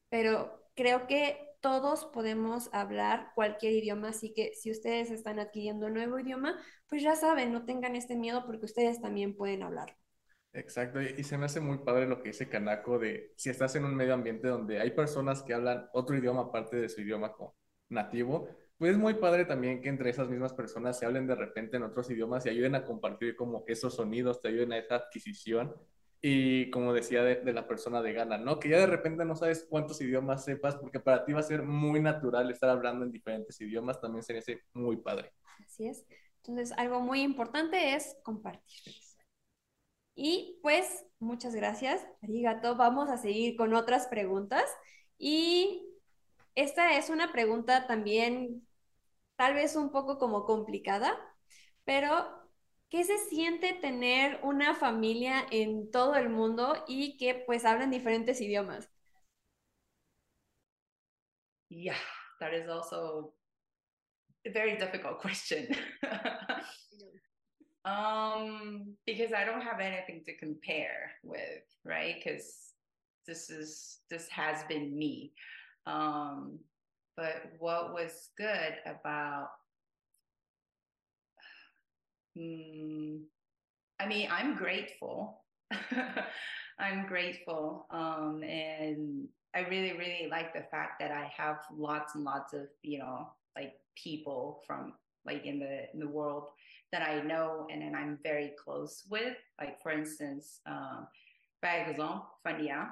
[0.08, 5.94] pero creo que todos podemos hablar cualquier idioma, así que si ustedes están adquiriendo un
[5.94, 9.96] nuevo idioma, pues ya saben, no tengan este miedo porque ustedes también pueden hablar.
[10.54, 13.86] Exacto, y se me hace muy padre lo que dice Kanako de si estás en
[13.86, 17.32] un medio ambiente donde hay personas que hablan otro idioma aparte de su idioma
[17.92, 21.76] nativo, pues es muy padre también que entre esas mismas personas se hablen de repente
[21.76, 25.74] en otros idiomas y ayuden a compartir como esos sonidos, te ayuden a esa adquisición
[26.24, 28.60] y como decía de, la persona de Ghana, ¿no?
[28.60, 31.64] Que ya de repente no sabes cuántos idiomas sepas, porque para ti va a ser
[31.64, 35.32] muy natural estar hablando en diferentes idiomas, también sería muy padre.
[35.64, 36.06] Así es.
[36.38, 38.94] Entonces, algo muy importante es compartir.
[40.14, 42.76] Y pues, muchas gracias, Arigato.
[42.76, 44.64] Vamos a seguir con otras preguntas.
[45.18, 45.91] Y
[46.54, 48.66] esta es una pregunta también,
[49.36, 51.18] tal vez un poco como complicada,
[51.84, 52.42] pero
[52.92, 58.38] ¿Qué se siente tener una familia en todo el mundo y que pues hablan diferentes
[58.38, 58.86] idiomas?
[61.70, 61.96] Yeah,
[62.38, 63.32] that is also
[64.44, 65.74] a very difficult question.
[67.86, 72.16] um, because I don't have anything to compare with, right?
[72.22, 72.74] Because
[73.26, 75.32] this is this has been me.
[75.86, 76.58] Um,
[77.16, 79.50] but what was good about
[82.36, 83.20] mm,
[84.00, 85.42] I mean, I'm grateful.
[86.78, 87.86] I'm grateful.
[87.90, 92.62] Um, and I really, really like the fact that I have lots and lots of,
[92.82, 96.46] you know, like people from like in the in the world
[96.90, 99.36] that I know and then I'm very close with.
[99.60, 101.06] Like for instance, um,
[101.62, 102.88] par exemple, Fania,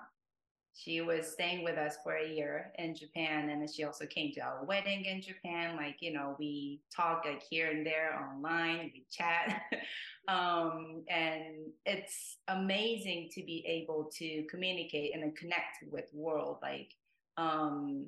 [0.75, 4.41] she was staying with us for a year in Japan, and she also came to
[4.41, 5.77] our wedding in Japan.
[5.77, 9.63] Like you know, we talk like here and there online, we chat,
[10.29, 16.59] um, and it's amazing to be able to communicate and connect with world.
[16.63, 16.95] Like,
[17.37, 18.07] um,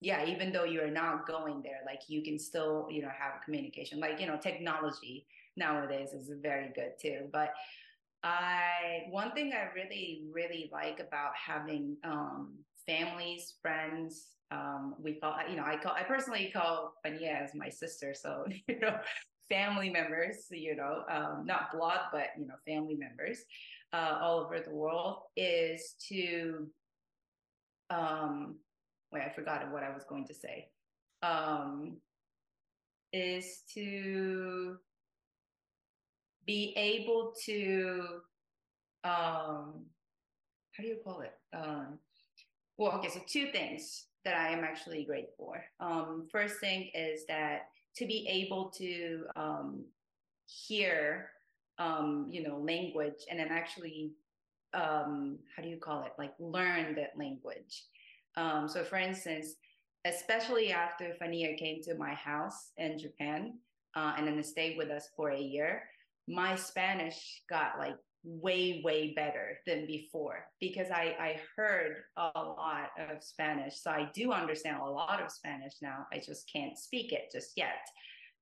[0.00, 3.42] yeah, even though you are not going there, like you can still you know have
[3.44, 4.00] communication.
[4.00, 7.52] Like you know, technology nowadays is very good too, but
[8.22, 12.54] I one thing I really really like about having um,
[12.86, 14.26] families, friends.
[14.50, 18.44] Um, we call you know I call I personally call Fania as my sister, so
[18.68, 18.98] you know
[19.48, 23.44] family members, you know, um, not blood, but you know family members
[23.92, 26.68] uh, all over the world is to
[27.90, 28.56] um,
[29.12, 30.68] wait I forgot what I was going to say
[31.22, 31.96] um,
[33.12, 34.76] is to
[36.48, 38.22] be able to
[39.04, 39.84] um
[40.72, 41.34] how do you call it?
[41.52, 41.98] Um
[42.78, 45.64] well okay so two things that i am actually grateful for.
[45.78, 49.84] Um first thing is that to be able to um
[50.46, 51.30] hear
[51.78, 54.12] um you know language and then actually
[54.72, 56.12] um how do you call it?
[56.18, 57.84] Like learn that language.
[58.36, 59.56] Um so for instance
[60.06, 63.58] especially after fania came to my house in japan
[63.96, 65.82] uh, and then stayed with us for a year
[66.28, 72.90] my Spanish got like way way better than before because I I heard a lot
[72.98, 76.06] of Spanish, so I do understand a lot of Spanish now.
[76.12, 77.86] I just can't speak it just yet.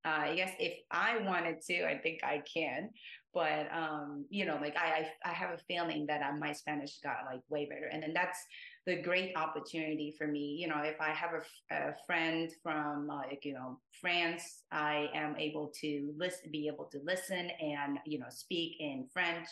[0.04, 2.90] Uh, I guess if I wanted to, I think I can.
[3.34, 6.98] But um, you know, like I, I, I have a feeling that uh, my Spanish
[7.02, 8.38] got like way better, and then that's
[8.86, 10.56] the great opportunity for me.
[10.60, 15.36] You know, if I have a, a friend from like you know France, I am
[15.36, 19.48] able to listen, be able to listen and you know speak in French.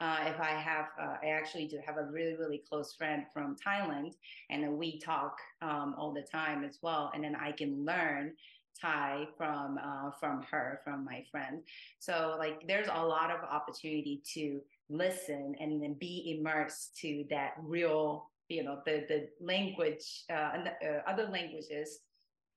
[0.00, 3.54] Uh, if I have, uh, I actually do have a really, really close friend from
[3.54, 4.14] Thailand,
[4.48, 7.12] and we talk um, all the time as well.
[7.14, 8.32] And then I can learn
[8.80, 11.60] Thai from uh, from her, from my friend.
[11.98, 17.52] So like, there's a lot of opportunity to listen and then be immersed to that
[17.62, 20.52] real you know the the language uh,
[20.84, 22.00] uh, other languages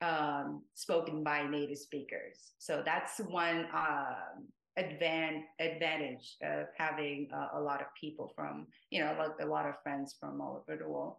[0.02, 2.52] um, spoken by native speakers.
[2.58, 9.02] So that's one um, advan- advantage of having uh, a lot of people from you
[9.02, 11.16] know like a lot of friends from all over the world.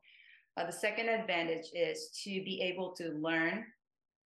[0.57, 3.65] Uh, the second advantage is to be able to learn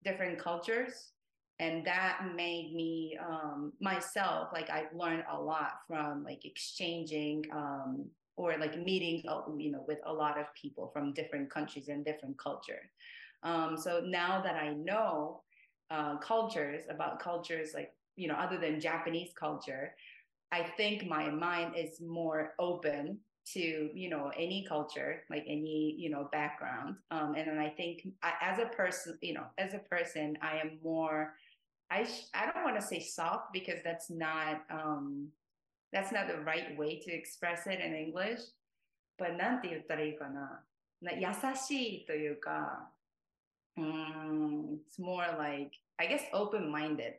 [0.05, 1.13] different cultures
[1.61, 8.07] and that made me um, myself like i've learned a lot from like exchanging um,
[8.39, 12.05] or like meeting, uh, you know, with a lot of people from different countries and
[12.05, 12.81] different culture.
[13.43, 15.43] Um, so now that I know
[15.91, 19.95] uh, cultures about cultures like you know other than Japanese culture,
[20.53, 23.19] I think my mind is more open
[23.55, 28.07] to you know any culture like any you know background um, and then i think
[28.23, 31.35] I, as a person you know as a person i am more
[31.91, 35.29] i sh- i don't want to say soft because that's not um
[35.92, 38.42] that's not the right way to express it in English.
[39.18, 40.64] But なんて言ったらいいかな。
[41.02, 42.90] な優しいというか、
[43.78, 47.16] um, it's more like, I guess, open-minded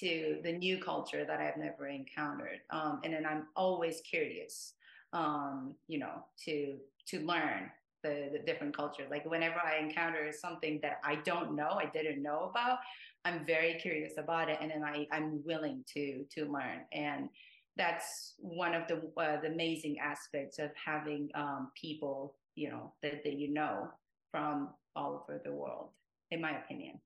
[0.00, 2.60] to the new culture that I've never encountered.
[2.70, 4.74] Um, and then I'm always curious,
[5.12, 6.76] um, you know, to
[7.08, 7.70] to learn
[8.02, 9.08] the, the different cultures.
[9.10, 12.78] Like whenever I encounter something that I don't know, I didn't know about,
[13.24, 16.80] I'm very curious about it, and then I I'm willing to to learn.
[16.92, 17.28] And
[17.77, 23.23] that's one of the uh, the amazing aspects of having um, people you know that,
[23.23, 23.89] that you know
[24.31, 25.89] from all over the world
[26.31, 26.99] in my opinion.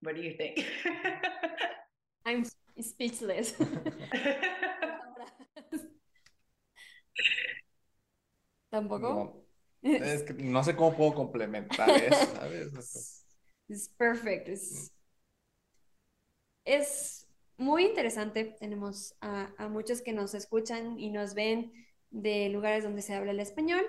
[0.00, 0.66] What do you think?
[2.26, 2.44] I'm
[2.80, 3.54] speechless.
[8.72, 9.00] Tampoco.
[9.02, 9.44] No,
[9.82, 13.24] es que no sé cómo puedo complementar eso sabes?
[13.68, 14.48] It's perfect.
[14.48, 14.90] It's
[16.64, 18.56] es muy interesante.
[18.58, 21.72] Tenemos a, muchos que nos escuchan y nos ven
[22.10, 23.84] de lugares donde se habla el español.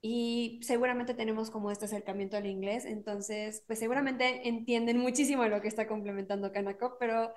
[0.00, 5.68] y seguramente tenemos como este acercamiento al inglés, entonces pues seguramente entienden muchísimo lo que
[5.68, 7.32] está complementando Kanako, pero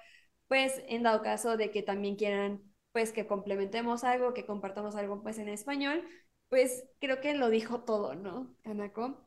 [0.48, 5.22] pues en dado caso de que también quieran pues que complementemos algo, que compartamos algo
[5.22, 6.08] pues en español,
[6.50, 9.26] pues creo que lo dijo todo, ¿no, Kanako?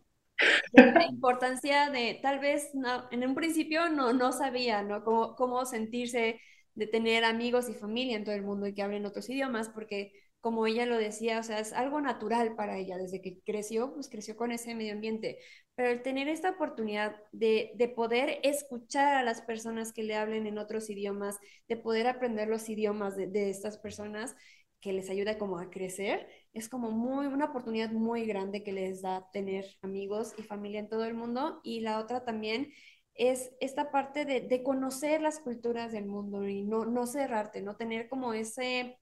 [0.73, 5.05] La importancia de, tal vez no, en un principio no, no sabía, ¿no?
[5.05, 6.41] Cómo, cómo sentirse
[6.75, 10.13] de tener amigos y familia en todo el mundo y que hablen otros idiomas, porque
[10.41, 14.09] como ella lo decía, o sea, es algo natural para ella, desde que creció, pues
[14.09, 15.39] creció con ese medio ambiente,
[15.75, 20.47] pero el tener esta oportunidad de, de poder escuchar a las personas que le hablen
[20.47, 21.37] en otros idiomas,
[21.69, 24.37] de poder aprender los idiomas de, de estas personas,
[24.81, 29.03] que les ayuda como a crecer, es como muy, una oportunidad muy grande que les
[29.03, 31.61] da tener amigos y familia en todo el mundo.
[31.65, 32.73] Y la otra también
[33.15, 37.77] es esta parte de, de conocer las culturas del mundo y no, no cerrarte, no
[37.77, 38.99] tener como ese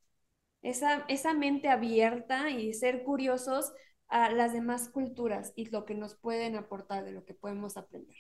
[0.63, 3.73] esa, esa mente abierta y ser curiosos
[4.09, 8.17] a las demás culturas y lo que nos pueden aportar, de lo que podemos aprender.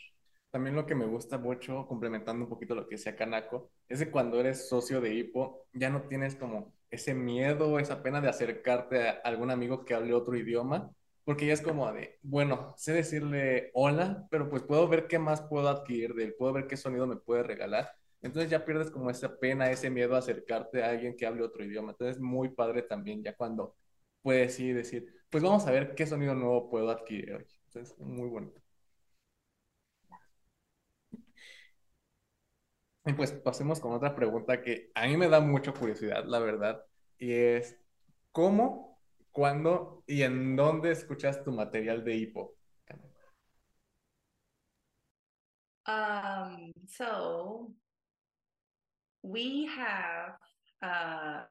[0.51, 4.11] También lo que me gusta mucho, complementando un poquito lo que decía Kanako, es que
[4.11, 9.09] cuando eres socio de Hippo, ya no tienes como ese miedo, esa pena de acercarte
[9.09, 10.91] a algún amigo que hable otro idioma,
[11.25, 15.43] porque ya es como de, bueno, sé decirle hola, pero pues puedo ver qué más
[15.43, 17.91] puedo adquirir de él, puedo ver qué sonido me puede regalar
[18.23, 21.65] entonces ya pierdes como esa pena, ese miedo a acercarte a alguien que hable otro
[21.65, 21.93] idioma.
[21.93, 23.77] Entonces es muy padre también ya cuando
[24.23, 27.47] puedes ir decir, pues vamos a ver qué sonido nuevo puedo adquirir hoy.
[27.67, 28.66] Entonces, muy bonito.
[33.07, 36.85] Y pues pasemos con otra pregunta que a mí me da mucha curiosidad, la verdad,
[37.19, 37.79] y es,
[38.33, 42.57] ¿cómo, cuándo y en dónde escuchas tu material de hipo?
[45.87, 47.73] Um, so
[49.23, 50.37] we have
[50.83, 51.45] uh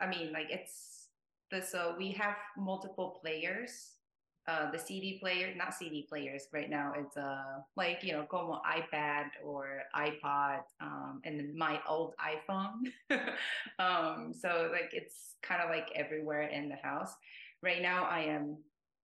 [0.00, 1.08] i mean like it's
[1.52, 3.99] the so we have multiple players
[4.48, 8.60] uh the cd player not cd players right now it's uh like you know como
[8.76, 12.90] ipad or ipod um and my old iphone
[13.78, 17.14] um so like it's kind of like everywhere in the house
[17.62, 18.56] right now i am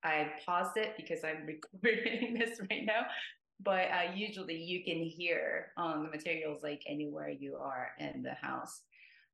[0.04, 3.02] i paused it because i'm recording this right now
[3.60, 8.34] but uh, usually you can hear um, the materials like anywhere you are in the
[8.34, 8.82] house.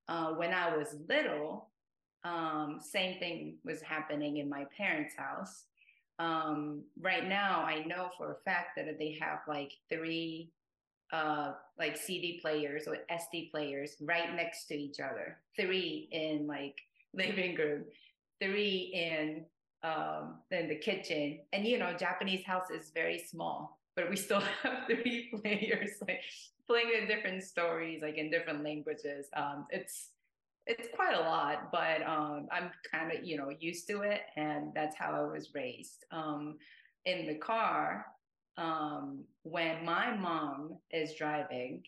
[0.08, 1.70] Uh, when I was little,
[2.24, 5.64] um, same thing was happening in my parents' house.
[6.22, 10.50] Um, right now, I know for a fact that they have like three
[11.12, 15.38] uh, like CD players or SD players right next to each other.
[15.56, 16.76] Three in like
[17.14, 17.84] living room,
[18.40, 19.44] three in
[19.82, 24.40] um, in the kitchen, and you know Japanese house is very small but we still
[24.62, 26.22] have three players like
[26.66, 29.26] playing in different stories like in different languages.
[29.36, 30.11] Um it's
[30.66, 34.72] it's quite a lot but um i'm kind of you know used to it and
[34.74, 36.56] that's how i was raised um
[37.04, 38.06] in the car
[38.58, 41.82] um when my mom is driving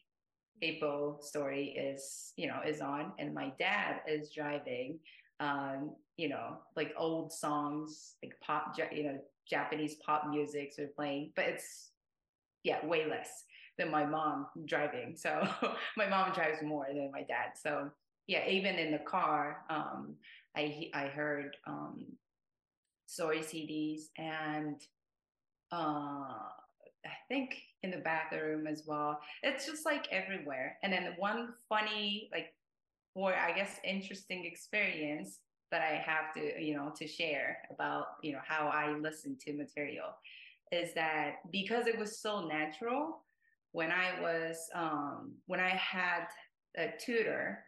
[0.62, 4.98] Apo story is you know is on and my dad is driving
[5.40, 11.32] um you know like old songs like pop you know japanese pop music are playing
[11.36, 11.90] but it's
[12.64, 13.44] yeah, way less
[13.78, 15.14] than my mom driving.
[15.16, 15.46] So
[15.96, 17.52] my mom drives more than my dad.
[17.62, 17.90] So
[18.26, 20.14] yeah, even in the car, um,
[20.56, 22.06] I I heard um,
[23.06, 24.80] story CDs and
[25.72, 26.38] uh,
[27.04, 29.20] I think in the bathroom as well.
[29.42, 30.78] It's just like everywhere.
[30.82, 32.54] And then one funny, like,
[33.14, 38.32] or I guess interesting experience that I have to, you know, to share about, you
[38.32, 40.16] know, how I listen to material
[40.72, 43.22] is that because it was so natural,
[43.72, 46.26] when I was um, when I had
[46.78, 47.64] a tutor,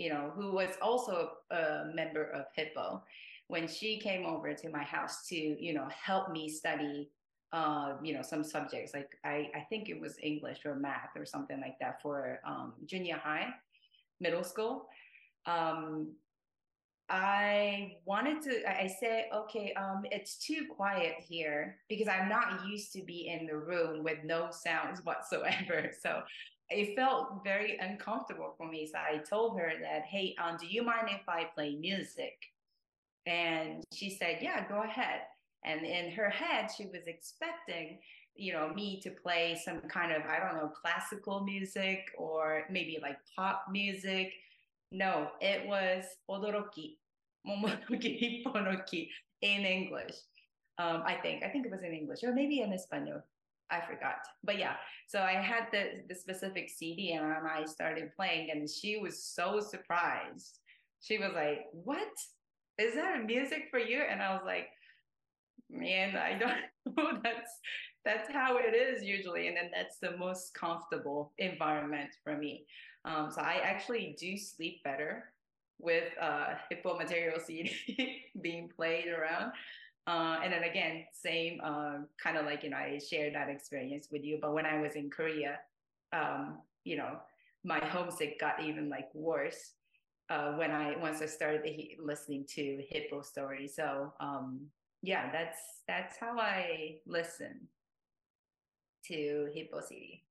[0.00, 3.02] you know, who was also a member of Hippo,
[3.48, 7.10] when she came over to my house to, you know, help me study
[7.52, 11.26] uh, you know, some subjects like I, I think it was English or math or
[11.26, 13.48] something like that for um, junior high,
[14.20, 14.86] middle school.
[15.46, 16.12] Um,
[17.08, 22.92] I wanted to, I said, okay, um, it's too quiet here because I'm not used
[22.92, 25.90] to be in the room with no sounds whatsoever.
[26.00, 26.22] So
[26.70, 28.86] it felt very uncomfortable for me.
[28.86, 32.34] So I told her that, hey, um, do you mind if I play music?
[33.26, 35.22] And she said, yeah, go ahead.
[35.64, 37.98] And in her head, she was expecting,
[38.34, 42.98] you know, me to play some kind of, I don't know, classical music or maybe
[43.02, 44.32] like pop music.
[44.92, 46.96] No, it was odoroki,
[47.46, 49.08] Momonoki Hipponoki
[49.42, 50.14] in English.
[50.78, 51.44] Um, I think.
[51.44, 53.22] I think it was in English or maybe in Espanol.
[53.70, 54.16] I forgot.
[54.44, 54.74] But yeah,
[55.06, 59.60] so I had the, the specific CD and I started playing and she was so
[59.60, 60.58] surprised.
[61.00, 62.12] She was like, What?
[62.78, 64.02] Is that music for you?
[64.10, 64.68] And I was like,
[65.68, 67.58] "Man, I don't know that's
[68.04, 72.64] that's how it is usually, and then that's the most comfortable environment for me.
[73.04, 75.24] Um, so I actually do sleep better
[75.78, 79.52] with uh, Hippo material CD being played around.
[80.06, 84.08] Uh, and then again, same uh, kind of like you know I shared that experience
[84.10, 84.38] with you.
[84.40, 85.58] But when I was in Korea,
[86.12, 87.18] um, you know,
[87.64, 89.74] my homesick got even like worse
[90.30, 91.68] uh, when I once I started
[92.02, 93.76] listening to Hippo stories.
[93.76, 94.66] So um,
[95.02, 97.68] yeah, that's that's how I listen
[99.06, 100.24] to Hippo CD.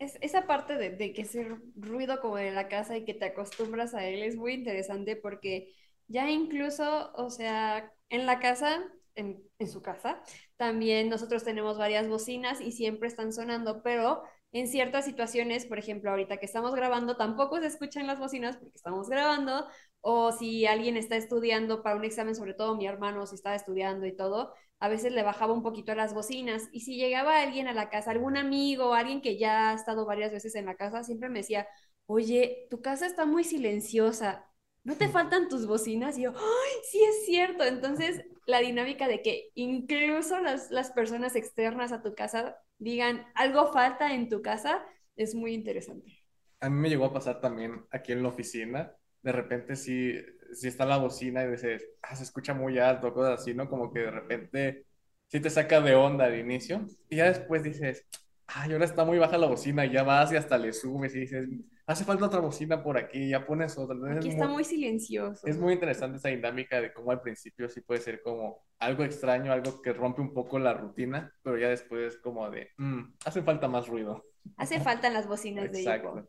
[0.00, 3.24] Es, esa parte de, de, que ese ruido como en la casa y que te
[3.24, 5.74] acostumbras a él es muy interesante porque
[6.06, 8.82] ya incluso, o sea, en la casa,
[9.14, 10.22] en, su casa,
[10.56, 16.10] también nosotros tenemos varias bocinas y siempre están sonando, pero en ciertas situaciones, por ejemplo,
[16.10, 19.66] ahorita que estamos grabando, tampoco se escuchan las bocinas porque estamos grabando,
[20.00, 24.06] o si alguien está estudiando para un examen, sobre todo mi hermano, si estaba estudiando
[24.06, 26.68] y todo, a veces le bajaba un poquito a las bocinas.
[26.72, 30.32] Y si llegaba alguien a la casa, algún amigo, alguien que ya ha estado varias
[30.32, 31.66] veces en la casa, siempre me decía,
[32.06, 34.47] oye, tu casa está muy silenciosa,
[34.88, 36.16] ¿no te faltan tus bocinas?
[36.16, 37.62] Y yo, ¡ay, sí es cierto!
[37.62, 43.70] Entonces, la dinámica de que incluso las, las personas externas a tu casa digan, algo
[43.70, 44.82] falta en tu casa,
[45.14, 46.24] es muy interesante.
[46.60, 50.14] A mí me llegó a pasar también aquí en la oficina, de repente sí,
[50.54, 53.68] si está la bocina y dices, ah, se escucha muy alto, cosas así, ¿no?
[53.68, 54.86] Como que de repente
[55.26, 58.06] sí te saca de onda al inicio y ya después dices,
[58.48, 61.20] ay, ahora está muy baja la bocina y ya vas y hasta le subes y
[61.20, 61.46] dices,
[61.86, 63.96] hace falta otra bocina por aquí, ya pones otra.
[64.16, 65.46] aquí está muy, silencioso.
[65.46, 69.52] Es muy interesante esa dinámica de cómo al principio sí puede ser como algo extraño,
[69.52, 73.42] algo que rompe un poco la rutina, pero ya después es como de, mm, hace
[73.42, 74.24] falta más ruido.
[74.56, 76.26] Hace falta las bocinas de Exacto.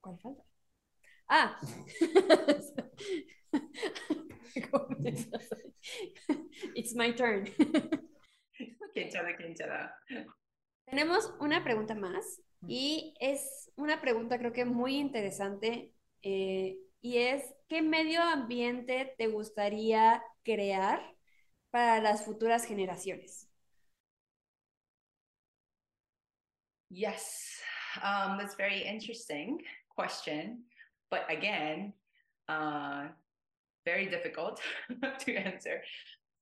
[0.00, 0.42] ¿Cuál falta?
[1.28, 1.58] Ah.
[6.74, 7.48] It's my turn.
[10.86, 15.92] Tenemos una pregunta más y es una pregunta creo que muy interesante
[16.22, 21.14] eh, y es ¿qué medio ambiente te gustaría crear
[21.70, 23.48] para las futuras generaciones?
[26.88, 27.60] Yes,
[28.02, 29.62] um, that's very interesting.
[29.96, 30.62] question,
[31.10, 31.92] but again,
[32.48, 33.08] uh,
[33.84, 34.60] very difficult
[35.20, 35.82] to answer.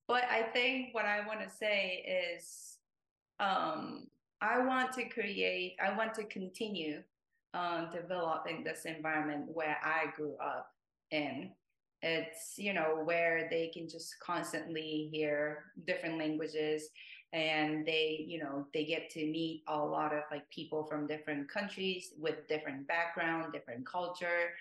[0.07, 2.79] But I think what I want to say is
[3.41, 4.07] um,
[4.41, 7.03] I want to create, I want to continue
[7.55, 10.71] um, developing this environment where I grew up
[11.11, 11.51] in.
[12.03, 16.91] It's, you know, where they can just constantly hear different languages
[17.35, 21.49] and they you know they get to meet a lot of like people from different
[21.49, 24.55] countries with different background different culture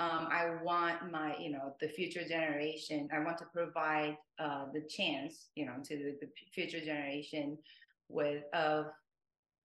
[0.00, 4.80] um, i want my you know the future generation i want to provide uh, the
[4.88, 7.56] chance you know to the, the future generation
[8.08, 8.86] with of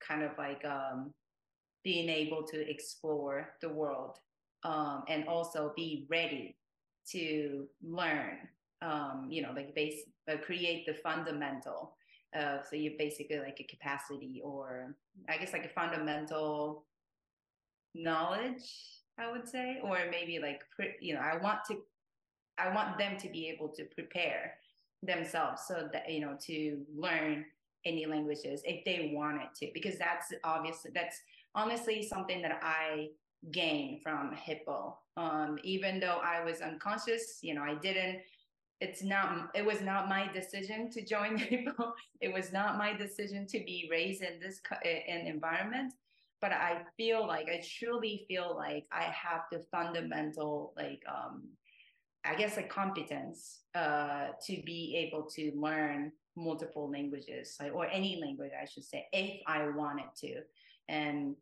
[0.06, 1.12] kind of like um,
[1.84, 4.18] being able to explore the world
[4.64, 6.56] um, and also be ready
[7.10, 8.38] to learn
[8.82, 11.96] um, you know like base uh, create the fundamental
[12.38, 14.96] uh, so you basically like a capacity or
[15.30, 16.84] I guess like a fundamental
[17.94, 18.70] knowledge,
[19.18, 20.62] I would say, or maybe like
[21.00, 21.78] you know I want to
[22.58, 24.56] I want them to be able to prepare
[25.04, 27.46] themselves so that you know to learn
[27.86, 31.22] any languages if they want it to because that's obviously that's
[31.54, 33.10] honestly something that I
[33.52, 34.98] gain from Hippo.
[35.18, 38.20] Um, even though I was unconscious, you know, I didn't
[38.82, 43.48] it's not it was not my decision to join Hippo it was not my decision
[43.48, 45.94] to be raised in this in environment
[46.42, 51.44] but i feel like i truly feel like i have the fundamental like um
[52.24, 58.20] i guess like competence uh to be able to learn multiple languages like, or any
[58.22, 60.42] language i should say if i wanted to.
[60.88, 61.36] And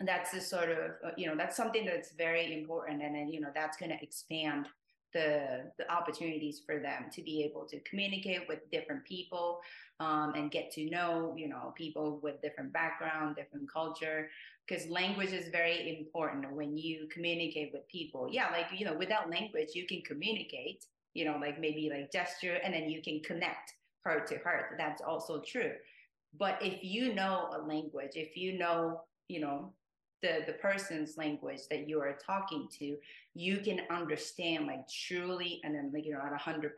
[0.00, 3.40] that's the sort of uh, you know that's something that's very important and then you
[3.40, 4.66] know that's going to expand
[5.12, 9.60] the the opportunities for them to be able to communicate with different people
[10.00, 14.28] um, and get to know you know people with different background different culture
[14.66, 18.28] because language is very important when you communicate with people.
[18.30, 20.84] Yeah like you know without language you can communicate
[21.14, 23.74] you know like maybe like gesture and then you can connect
[24.04, 24.76] heart to heart.
[24.78, 25.72] That's also true.
[26.38, 29.72] But if you know a language if you know you know
[30.22, 32.96] the the person's language that you are talking to
[33.34, 36.72] you can understand like truly and then like you know at 100%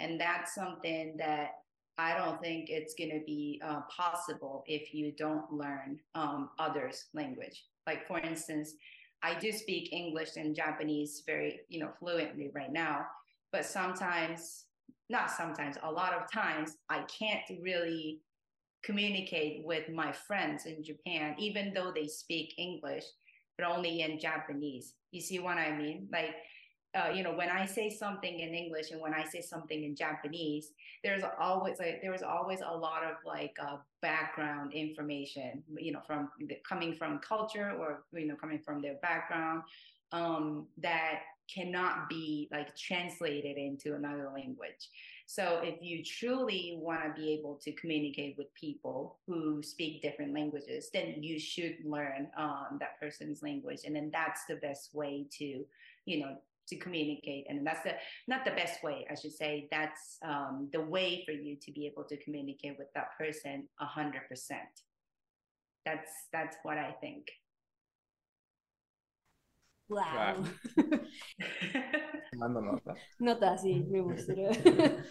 [0.00, 1.61] and that's something that
[1.98, 7.06] i don't think it's going to be uh, possible if you don't learn um, others
[7.14, 8.74] language like for instance
[9.22, 13.06] I do speak English and Japanese very, you know, fluently right now,
[13.52, 14.64] but sometimes,
[15.08, 18.20] not sometimes, a lot of times, I can't really
[18.82, 23.04] communicate with my friends in Japan, even though they speak English,
[23.56, 24.94] but only in Japanese.
[25.12, 26.08] You see what I mean?
[26.12, 26.34] Like,
[26.94, 29.96] uh, you know, when I say something in English and when I say something in
[29.96, 30.72] Japanese,
[31.02, 36.00] there's always like there was always a lot of like uh, background information, you know,
[36.06, 36.28] from
[36.68, 39.62] coming from culture or you know coming from their background
[40.12, 41.20] um, that
[41.52, 44.90] cannot be like translated into another language.
[45.26, 50.34] So if you truly want to be able to communicate with people who speak different
[50.34, 55.26] languages, then you should learn um, that person's language, and then that's the best way
[55.38, 55.64] to,
[56.04, 56.36] you know,
[56.68, 57.46] to communicate.
[57.48, 57.94] And that's the
[58.28, 59.68] not the best way, I should say.
[59.70, 63.86] That's um, the way for you to be able to communicate with that person a
[63.86, 64.70] hundred percent.
[65.84, 67.26] That's that's what I think.
[69.88, 70.44] Wow.
[72.36, 72.94] Mando nota.
[73.18, 74.32] Nota, sí, me gusta.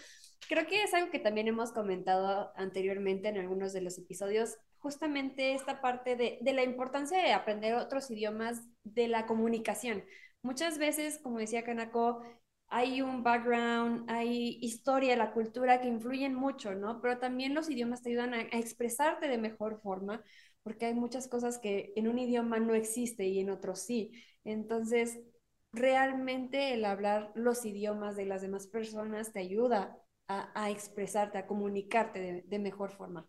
[0.48, 5.54] Creo que es algo que también hemos comentado anteriormente en algunos de los episodios, justamente
[5.54, 10.04] esta parte de, de la importancia de aprender otros idiomas de la comunicación.
[10.42, 12.22] Muchas veces, como decía Kanako,
[12.68, 17.00] hay un background, hay historia, la cultura que influyen mucho, ¿no?
[17.00, 20.22] Pero también los idiomas te ayudan a, expresarte de mejor forma,
[20.62, 24.12] porque hay muchas cosas que en un idioma no existe y en otro sí.
[24.44, 25.20] Entonces,
[25.72, 32.42] realmente el hablar los idiomas de las demás personas te ayuda a, expresarte, a comunicarte
[32.46, 33.26] de, mejor forma.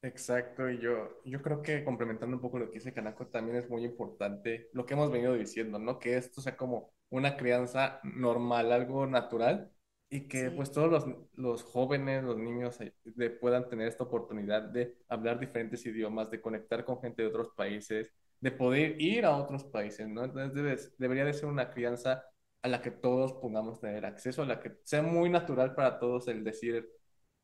[0.00, 3.68] Exacto, y yo, yo creo que complementando un poco lo que dice Kanako, también es
[3.68, 5.98] muy importante lo que hemos venido diciendo, ¿no?
[5.98, 9.72] Que esto sea como una crianza normal, algo natural,
[10.08, 10.50] y que sí.
[10.50, 15.84] pues todos los, los, jóvenes, los niños de, puedan tener esta oportunidad de hablar diferentes
[15.84, 20.24] idiomas, de conectar con gente de otros países, de poder ir a otros países, ¿no?
[20.24, 22.24] Entonces debe, debería de ser una crianza
[22.62, 26.28] a la que todos pongamos tener acceso, a la que sea muy natural para todos
[26.28, 26.88] el decir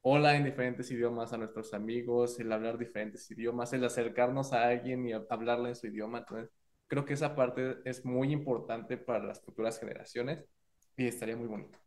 [0.05, 5.07] hola en diferentes idiomas a nuestros amigos, el hablar diferentes idiomas, el acercarnos a alguien
[5.09, 6.19] y hablarle en su idioma.
[6.21, 6.51] Entonces,
[6.89, 10.45] creo que esa parte es muy importante para las futuras generaciones
[10.97, 11.79] y estaría muy bonito.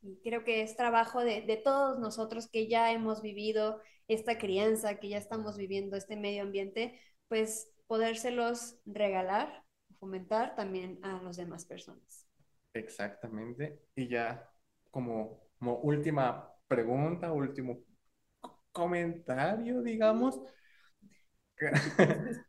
[0.00, 4.98] Sí, creo que es trabajo de, de todos nosotros que ya hemos vivido esta crianza,
[4.98, 6.98] que ya estamos viviendo este medio ambiente,
[7.28, 9.64] pues podérselos regalar,
[9.98, 12.26] fomentar también a las demás personas.
[12.74, 13.80] Exactamente.
[13.94, 14.48] Y ya
[14.90, 17.82] como, como última pregunta, último
[18.70, 20.40] comentario, digamos.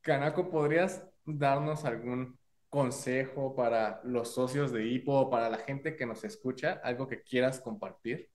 [0.00, 2.38] Kanako, ¿podrías darnos algún
[2.68, 6.80] consejo para los socios de Hippo o para la gente que nos escucha?
[6.84, 8.30] ¿Algo que quieras compartir?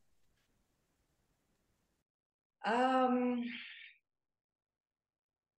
[2.65, 3.45] Um,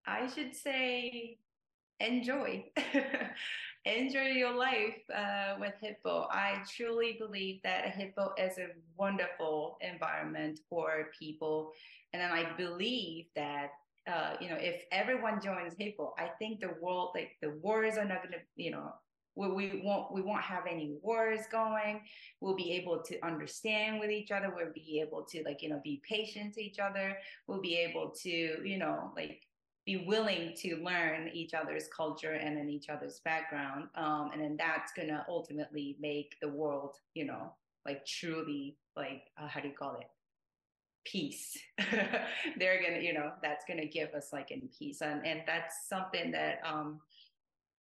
[0.06, 1.38] I should say
[2.00, 2.64] enjoy.
[3.86, 6.26] enjoy your life uh, with Hippo.
[6.30, 11.72] I truly believe that Hippo is a wonderful environment for people.
[12.12, 13.70] And then I believe that,
[14.10, 18.04] uh, you know, if everyone joins Hippo, I think the world, like the wars are
[18.04, 18.92] not going to, you know,
[19.36, 22.00] we, we won't we won't have any wars going
[22.40, 25.78] we'll be able to understand with each other we'll be able to like you know
[25.84, 29.45] be patient to each other we'll be able to you know like
[29.86, 34.56] be willing to learn each other's culture and in each other's background um, and then
[34.58, 37.52] that's to ultimately make the world you know
[37.86, 40.08] like truly like uh, how do you call it?
[41.04, 41.56] Peace.
[42.58, 46.32] They're gonna you know that's gonna give us like in peace and and that's something
[46.32, 46.98] that um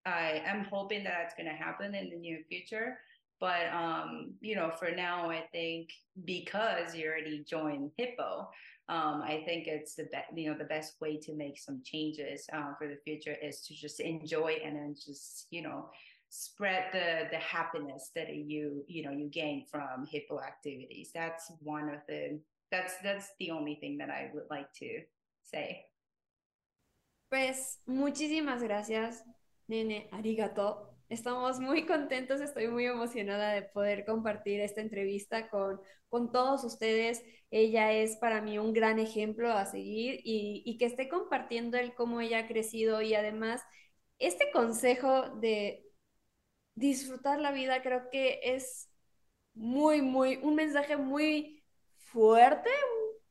[0.05, 2.99] i am hoping that that's gonna happen in the near future
[3.39, 5.89] but um you know for now i think
[6.23, 8.47] because you already joined Hippo
[8.87, 12.45] um, I think it's the be- you know the best way to make some changes
[12.53, 15.89] uh, for the future is to just enjoy and then just you know
[16.29, 21.11] spread the the happiness that you you know you gain from Hippo activities.
[21.13, 22.39] That's one of the
[22.71, 25.01] that's that's the only thing that I would like to
[25.43, 25.85] say.
[27.29, 29.23] Pues muchísimas gracias,
[29.67, 30.94] nene, arigato.
[31.09, 35.79] Estamos muy contentos, estoy muy emocionada de poder compartir esta entrevista con,
[36.09, 37.23] con todos ustedes.
[37.51, 41.93] Ella es para mí un gran ejemplo a seguir y, y, que esté compartiendo el
[41.93, 43.61] cómo ella ha crecido y además
[44.19, 45.85] este consejo de
[46.75, 48.89] disfrutar la vida creo que es
[49.53, 51.63] muy, muy, un mensaje muy
[51.97, 52.69] fuerte,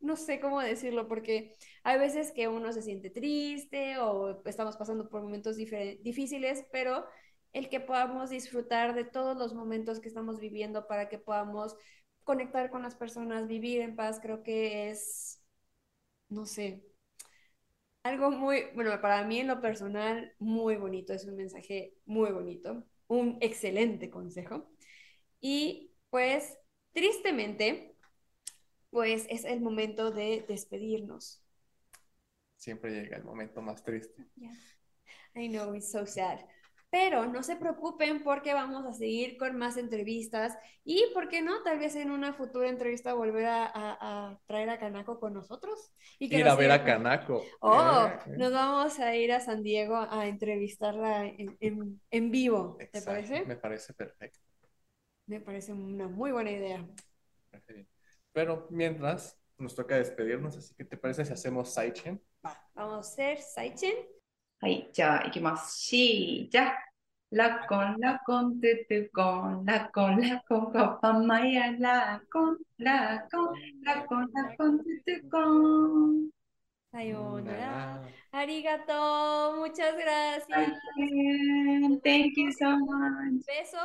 [0.01, 5.09] no sé cómo decirlo, porque hay veces que uno se siente triste o estamos pasando
[5.09, 7.07] por momentos difíciles, pero
[7.55, 11.77] el que podamos disfrutar de todos los momentos que estamos viviendo para que podamos
[12.25, 15.43] conectar con las personas, vivir en paz, creo que es,
[16.29, 16.85] no sé,
[18.03, 22.85] algo muy, bueno, para mí en lo personal, muy bonito, es un mensaje muy bonito,
[23.07, 24.69] un excelente consejo.
[25.41, 26.59] Y pues,
[26.93, 27.97] tristemente,
[28.91, 31.43] pues es el momento de despedirnos.
[32.57, 34.27] Siempre llega el momento más triste.
[34.37, 34.53] Yeah.
[35.37, 36.41] I know, it's so sad.
[36.95, 41.61] Pero no se preocupen porque vamos a seguir con más entrevistas y, ¿por qué no?
[41.65, 45.93] Tal vez en una futura entrevista volver a, a- a traer a Kanako con nosotros.
[46.21, 47.43] Y que Ir a ver a Kanako.
[47.61, 48.37] Oh, Eh, eh.
[48.39, 52.77] nos vamos a ir a San Diego a entrevistarla en, en- en vivo.
[52.79, 53.45] ¿Te Exacto, parece?
[53.49, 54.39] Me parece perfecto.
[55.27, 56.87] Me parece una muy buena idea.
[58.33, 62.23] Pero mientras, nos toca despedirnos, así que ¿te parece si hacemos Saichen?
[62.75, 63.95] Vamos a hacer Saichen.
[64.64, 65.80] はい、じゃあ行きます。
[65.80, 66.74] しーじゃ。
[67.32, 73.54] ラコンラコントゥトゥコン、ラコンラコンコパマヤラコン、ラコン、
[73.84, 76.30] ラコンラコントゥトゥコン。
[76.92, 78.02] さようなら。
[78.32, 78.94] ありがと
[79.54, 79.60] う。
[79.62, 80.74] Muchas gracias.
[82.04, 83.46] Thank you so much.
[83.46, 83.78] beso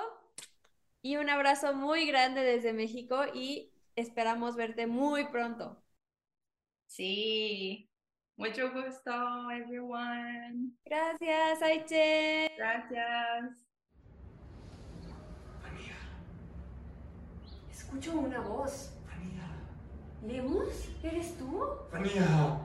[1.03, 5.77] y un abrazo muy grande desde México y esperamos verte muy pronto.
[6.87, 7.88] Sí.
[8.40, 9.12] Mucho gusto,
[9.52, 10.72] everyone.
[10.86, 12.50] Gracias, Aiche.
[12.58, 13.68] Gracias.
[17.70, 18.94] Escucho una voz.
[20.26, 20.90] ¿Lemus?
[21.02, 21.64] ¿Eres tú?
[21.90, 22.60] Fania,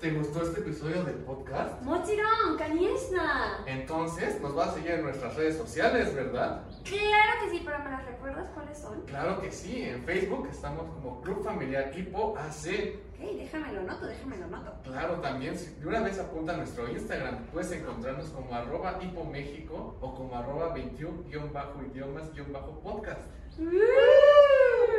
[0.00, 1.80] ¿te gustó este episodio del podcast?
[1.82, 3.64] Mochiron, Kaniesna.
[3.66, 6.62] Entonces, nos vas a seguir en nuestras redes sociales, ¿verdad?
[6.84, 9.00] Claro que sí, pero ¿me las recuerdas cuáles son?
[9.06, 12.98] Claro que sí, en Facebook estamos como Club Familiar Hipo AC.
[13.14, 14.72] Ok, déjame lo noto, déjame lo noto.
[14.84, 19.96] Claro, también, de una vez apunta a nuestro Instagram, puedes encontrarnos como arroba Hipo México
[20.02, 23.22] o como arroba 21-idiomas-podcast.
[23.58, 24.97] ¡Uh!